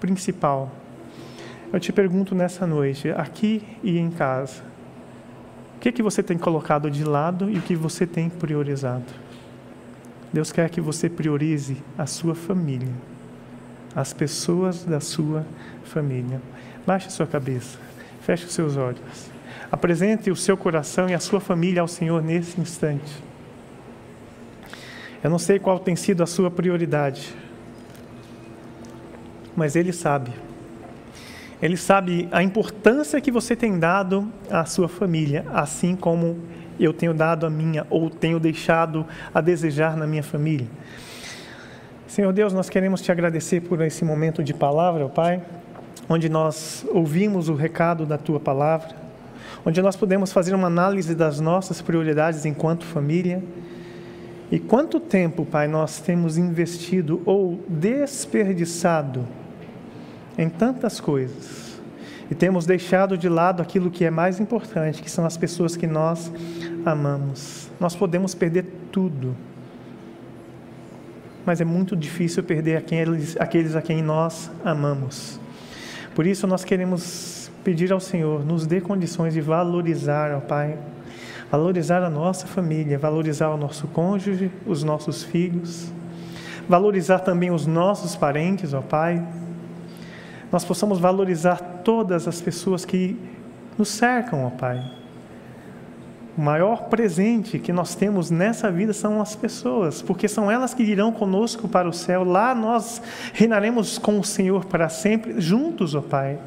principal. 0.00 0.72
Eu 1.72 1.78
te 1.78 1.92
pergunto 1.92 2.34
nessa 2.34 2.66
noite, 2.66 3.10
aqui 3.10 3.62
e 3.82 3.98
em 3.98 4.10
casa, 4.10 4.62
que, 5.84 5.92
que 5.92 6.02
você 6.02 6.22
tem 6.22 6.38
colocado 6.38 6.90
de 6.90 7.04
lado 7.04 7.50
e 7.50 7.58
o 7.58 7.60
que 7.60 7.76
você 7.76 8.06
tem 8.06 8.30
priorizado. 8.30 9.04
Deus 10.32 10.50
quer 10.50 10.70
que 10.70 10.80
você 10.80 11.10
priorize 11.10 11.76
a 11.98 12.06
sua 12.06 12.34
família, 12.34 12.88
as 13.94 14.10
pessoas 14.10 14.82
da 14.82 14.98
sua 14.98 15.44
família. 15.84 16.40
Baixe 16.86 17.10
sua 17.10 17.26
cabeça, 17.26 17.78
feche 18.20 18.44
os 18.44 18.52
seus 18.52 18.76
olhos. 18.76 19.30
Apresente 19.72 20.30
o 20.30 20.36
seu 20.36 20.56
coração 20.56 21.08
e 21.08 21.14
a 21.14 21.18
sua 21.18 21.40
família 21.40 21.80
ao 21.80 21.88
Senhor 21.88 22.22
nesse 22.22 22.60
instante. 22.60 23.12
Eu 25.22 25.30
não 25.30 25.38
sei 25.38 25.58
qual 25.58 25.78
tem 25.78 25.96
sido 25.96 26.22
a 26.22 26.26
sua 26.26 26.50
prioridade, 26.50 27.34
mas 29.56 29.74
Ele 29.74 29.92
sabe. 29.92 30.30
Ele 31.62 31.78
sabe 31.78 32.28
a 32.30 32.42
importância 32.42 33.20
que 33.22 33.30
você 33.30 33.56
tem 33.56 33.78
dado 33.78 34.30
à 34.50 34.66
sua 34.66 34.86
família, 34.86 35.46
assim 35.52 35.96
como 35.96 36.38
eu 36.78 36.92
tenho 36.92 37.14
dado 37.14 37.46
a 37.46 37.50
minha, 37.50 37.86
ou 37.88 38.10
tenho 38.10 38.38
deixado 38.38 39.06
a 39.32 39.40
desejar 39.40 39.96
na 39.96 40.06
minha 40.06 40.22
família. 40.22 40.66
Senhor 42.06 42.32
Deus, 42.32 42.52
nós 42.52 42.68
queremos 42.68 43.00
te 43.00 43.10
agradecer 43.10 43.62
por 43.62 43.80
esse 43.80 44.04
momento 44.04 44.44
de 44.44 44.52
palavra, 44.52 45.08
Pai, 45.08 45.42
onde 46.08 46.28
nós 46.28 46.84
ouvimos 46.90 47.48
o 47.48 47.54
recado 47.54 48.04
da 48.04 48.18
tua 48.18 48.38
palavra, 48.38 48.94
onde 49.64 49.80
nós 49.80 49.96
podemos 49.96 50.32
fazer 50.32 50.54
uma 50.54 50.66
análise 50.66 51.14
das 51.14 51.40
nossas 51.40 51.80
prioridades 51.80 52.44
enquanto 52.44 52.84
família. 52.84 53.42
E 54.50 54.58
quanto 54.58 55.00
tempo, 55.00 55.44
Pai, 55.44 55.66
nós 55.66 56.00
temos 56.00 56.36
investido 56.36 57.22
ou 57.24 57.60
desperdiçado 57.68 59.26
em 60.36 60.48
tantas 60.48 61.00
coisas 61.00 61.64
e 62.30 62.34
temos 62.34 62.66
deixado 62.66 63.16
de 63.16 63.28
lado 63.28 63.60
aquilo 63.60 63.90
que 63.90 64.04
é 64.04 64.10
mais 64.10 64.40
importante, 64.40 65.02
que 65.02 65.10
são 65.10 65.26
as 65.26 65.36
pessoas 65.36 65.76
que 65.76 65.86
nós 65.86 66.32
amamos. 66.84 67.70
Nós 67.78 67.94
podemos 67.94 68.34
perder 68.34 68.66
tudo, 68.90 69.36
mas 71.44 71.60
é 71.60 71.64
muito 71.64 71.94
difícil 71.94 72.42
perder 72.42 72.76
aqueles, 72.76 73.36
aqueles 73.38 73.76
a 73.76 73.82
quem 73.82 74.02
nós 74.02 74.50
amamos. 74.64 75.38
Por 76.14 76.26
isso, 76.26 76.46
nós 76.46 76.64
queremos 76.64 77.50
pedir 77.64 77.92
ao 77.92 77.98
Senhor, 77.98 78.44
nos 78.44 78.66
dê 78.66 78.80
condições 78.80 79.34
de 79.34 79.40
valorizar, 79.40 80.32
ó 80.32 80.40
Pai, 80.40 80.78
valorizar 81.50 82.02
a 82.02 82.10
nossa 82.10 82.46
família, 82.46 82.98
valorizar 82.98 83.48
o 83.48 83.56
nosso 83.56 83.88
cônjuge, 83.88 84.50
os 84.66 84.84
nossos 84.84 85.24
filhos, 85.24 85.92
valorizar 86.68 87.20
também 87.20 87.50
os 87.50 87.66
nossos 87.66 88.14
parentes, 88.14 88.74
ó 88.74 88.80
Pai, 88.80 89.26
nós 90.52 90.64
possamos 90.64 91.00
valorizar 91.00 91.56
todas 91.82 92.28
as 92.28 92.40
pessoas 92.40 92.84
que 92.84 93.18
nos 93.76 93.88
cercam, 93.88 94.46
ó 94.46 94.50
Pai. 94.50 95.03
O 96.36 96.40
maior 96.40 96.88
presente 96.88 97.60
que 97.60 97.72
nós 97.72 97.94
temos 97.94 98.28
nessa 98.28 98.70
vida 98.70 98.92
são 98.92 99.20
as 99.20 99.36
pessoas, 99.36 100.02
porque 100.02 100.26
são 100.26 100.50
elas 100.50 100.74
que 100.74 100.82
irão 100.82 101.12
conosco 101.12 101.68
para 101.68 101.88
o 101.88 101.92
céu. 101.92 102.24
Lá 102.24 102.54
nós 102.54 103.00
reinaremos 103.32 103.98
com 103.98 104.18
o 104.18 104.24
Senhor 104.24 104.64
para 104.64 104.88
sempre, 104.88 105.40
juntos, 105.40 105.94
ó 105.94 106.00
Pai. 106.00 106.38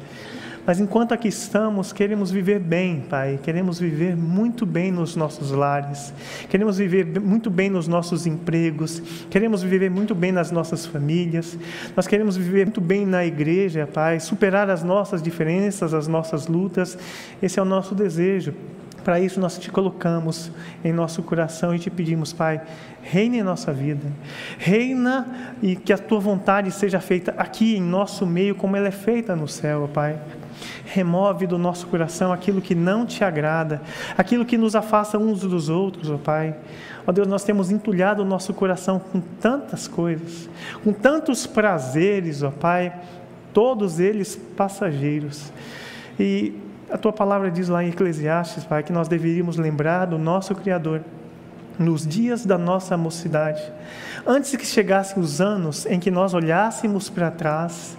Mas 0.66 0.78
enquanto 0.78 1.12
aqui 1.12 1.28
estamos, 1.28 1.94
queremos 1.94 2.30
viver 2.30 2.60
bem, 2.60 3.00
Pai. 3.08 3.40
Queremos 3.42 3.80
viver 3.80 4.14
muito 4.14 4.66
bem 4.66 4.92
nos 4.92 5.16
nossos 5.16 5.50
lares. 5.50 6.12
Queremos 6.50 6.76
viver 6.76 7.18
muito 7.18 7.48
bem 7.48 7.70
nos 7.70 7.88
nossos 7.88 8.26
empregos. 8.26 9.00
Queremos 9.30 9.62
viver 9.62 9.90
muito 9.90 10.14
bem 10.14 10.30
nas 10.30 10.50
nossas 10.50 10.84
famílias. 10.84 11.58
Nós 11.96 12.06
queremos 12.06 12.36
viver 12.36 12.66
muito 12.66 12.82
bem 12.82 13.06
na 13.06 13.24
igreja, 13.24 13.88
Pai. 13.90 14.20
Superar 14.20 14.68
as 14.68 14.84
nossas 14.84 15.22
diferenças, 15.22 15.94
as 15.94 16.06
nossas 16.06 16.46
lutas. 16.46 16.98
Esse 17.42 17.58
é 17.58 17.62
o 17.62 17.64
nosso 17.64 17.94
desejo. 17.94 18.52
Para 19.04 19.20
isso 19.20 19.40
nós 19.40 19.58
te 19.58 19.70
colocamos 19.70 20.50
em 20.84 20.92
nosso 20.92 21.22
coração 21.22 21.74
e 21.74 21.78
te 21.78 21.90
pedimos, 21.90 22.32
Pai, 22.32 22.60
reina 23.02 23.36
em 23.36 23.42
nossa 23.42 23.72
vida. 23.72 24.06
Reina 24.58 25.54
e 25.62 25.76
que 25.76 25.92
a 25.92 25.98
tua 25.98 26.20
vontade 26.20 26.70
seja 26.70 27.00
feita 27.00 27.34
aqui 27.38 27.76
em 27.76 27.80
nosso 27.80 28.26
meio 28.26 28.54
como 28.54 28.76
ela 28.76 28.88
é 28.88 28.92
feita 28.92 29.34
no 29.34 29.48
céu, 29.48 29.88
Pai. 29.92 30.18
Remove 30.84 31.46
do 31.46 31.58
nosso 31.58 31.86
coração 31.86 32.32
aquilo 32.32 32.60
que 32.60 32.74
não 32.74 33.06
te 33.06 33.22
agrada, 33.22 33.80
aquilo 34.16 34.44
que 34.44 34.58
nos 34.58 34.74
afasta 34.74 35.18
uns 35.18 35.40
dos 35.40 35.68
outros, 35.68 36.10
ó 36.10 36.18
Pai. 36.18 36.54
Ó 37.06 37.12
Deus, 37.12 37.28
nós 37.28 37.44
temos 37.44 37.70
entulhado 37.70 38.22
o 38.22 38.24
nosso 38.24 38.52
coração 38.52 38.98
com 38.98 39.20
tantas 39.20 39.86
coisas, 39.86 40.48
com 40.82 40.92
tantos 40.92 41.46
prazeres, 41.46 42.42
ó 42.42 42.50
Pai, 42.50 42.92
todos 43.52 44.00
eles 44.00 44.36
passageiros. 44.56 45.52
E 46.18 46.52
a 46.90 46.96
tua 46.96 47.12
palavra 47.12 47.50
diz 47.50 47.68
lá 47.68 47.84
em 47.84 47.88
Eclesiastes, 47.88 48.64
Pai, 48.64 48.82
que 48.82 48.92
nós 48.92 49.08
deveríamos 49.08 49.56
lembrar 49.56 50.06
do 50.06 50.18
nosso 50.18 50.54
Criador 50.54 51.02
nos 51.78 52.06
dias 52.06 52.44
da 52.44 52.58
nossa 52.58 52.96
mocidade, 52.96 53.62
antes 54.26 54.56
que 54.56 54.66
chegassem 54.66 55.22
os 55.22 55.40
anos 55.40 55.86
em 55.86 56.00
que 56.00 56.10
nós 56.10 56.34
olhássemos 56.34 57.08
para 57.08 57.30
trás 57.30 57.96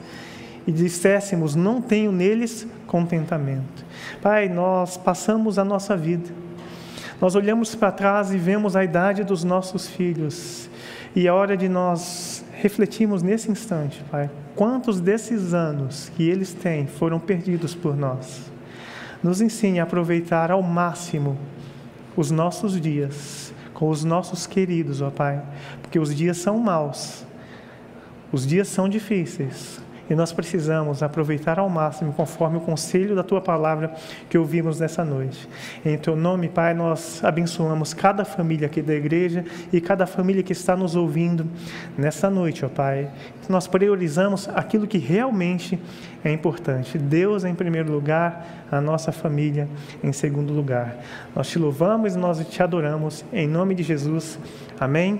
e 0.67 0.71
disséssemos: 0.71 1.55
Não 1.55 1.81
tenho 1.81 2.11
neles 2.11 2.67
contentamento. 2.85 3.85
Pai, 4.21 4.49
nós 4.49 4.97
passamos 4.97 5.57
a 5.57 5.63
nossa 5.63 5.95
vida, 5.95 6.29
nós 7.21 7.35
olhamos 7.35 7.75
para 7.75 7.91
trás 7.91 8.33
e 8.33 8.37
vemos 8.37 8.75
a 8.75 8.83
idade 8.83 9.23
dos 9.23 9.43
nossos 9.43 9.87
filhos, 9.87 10.69
e 11.15 11.27
é 11.27 11.31
hora 11.31 11.55
de 11.55 11.69
nós 11.69 12.43
refletirmos 12.53 13.23
nesse 13.23 13.49
instante, 13.49 14.03
Pai, 14.11 14.29
quantos 14.55 14.99
desses 14.99 15.53
anos 15.53 16.11
que 16.17 16.27
eles 16.27 16.53
têm 16.53 16.85
foram 16.87 17.19
perdidos 17.19 17.73
por 17.73 17.95
nós. 17.95 18.48
Nos 19.22 19.41
ensine 19.41 19.80
a 19.80 19.84
aproveitar 19.84 20.51
ao 20.51 20.61
máximo 20.61 21.38
os 22.15 22.32
nossos 22.32 22.80
dias 22.80 23.53
com 23.80 23.89
os 23.89 24.03
nossos 24.03 24.45
queridos, 24.45 25.01
ó 25.01 25.09
Pai, 25.09 25.41
porque 25.82 25.97
os 25.97 26.13
dias 26.13 26.36
são 26.38 26.57
maus, 26.57 27.26
os 28.30 28.45
dias 28.45 28.67
são 28.67 28.89
difíceis, 28.89 29.78
e 30.10 30.16
nós 30.16 30.32
precisamos 30.32 31.03
aproveitar 31.03 31.60
ao 31.60 31.70
máximo, 31.70 32.12
conforme 32.14 32.57
o 32.57 32.62
conselho 32.62 33.16
da 33.16 33.24
tua 33.24 33.39
palavra 33.39 33.93
que 34.30 34.38
ouvimos 34.38 34.80
nessa 34.80 35.05
noite. 35.05 35.47
Em 35.86 35.97
teu 35.97 36.16
nome, 36.16 36.49
Pai, 36.49 36.74
nós 36.74 37.24
abençoamos 37.24 37.93
cada 37.93 38.26
família 38.26 38.68
aqui 38.68 38.82
da 38.82 38.93
igreja 38.93 39.45
e 39.72 39.80
cada 39.80 40.05
família 40.07 40.41
que 40.41 40.53
está 40.53 40.76
nos 40.76 40.95
ouvindo 40.95 41.45
nessa 41.97 42.30
noite, 42.30 42.66
ó 42.66 42.70
Pai. 42.70 43.10
Nós 43.47 43.68
priorizamos 43.68 44.47
aquilo 44.49 44.88
que 44.88 44.97
realmente 44.97 45.80
é 46.24 46.32
importante. 46.32 46.97
Deus 46.97 47.43
em 47.43 47.55
primeiro 47.55 47.91
lugar, 47.91 48.66
a 48.72 48.80
nossa 48.80 49.12
família 49.12 49.68
em 50.03 50.12
segundo 50.12 50.53
lugar. 50.53 50.97
Nós 51.36 51.49
te 51.49 51.57
louvamos 51.57 52.16
e 52.16 52.18
nós 52.18 52.45
te 52.47 52.62
adoramos. 52.62 53.26
Em 53.34 53.47
nome 53.47 53.74
de 53.76 53.84
Jesus. 53.84 54.39
Amém. 54.80 55.20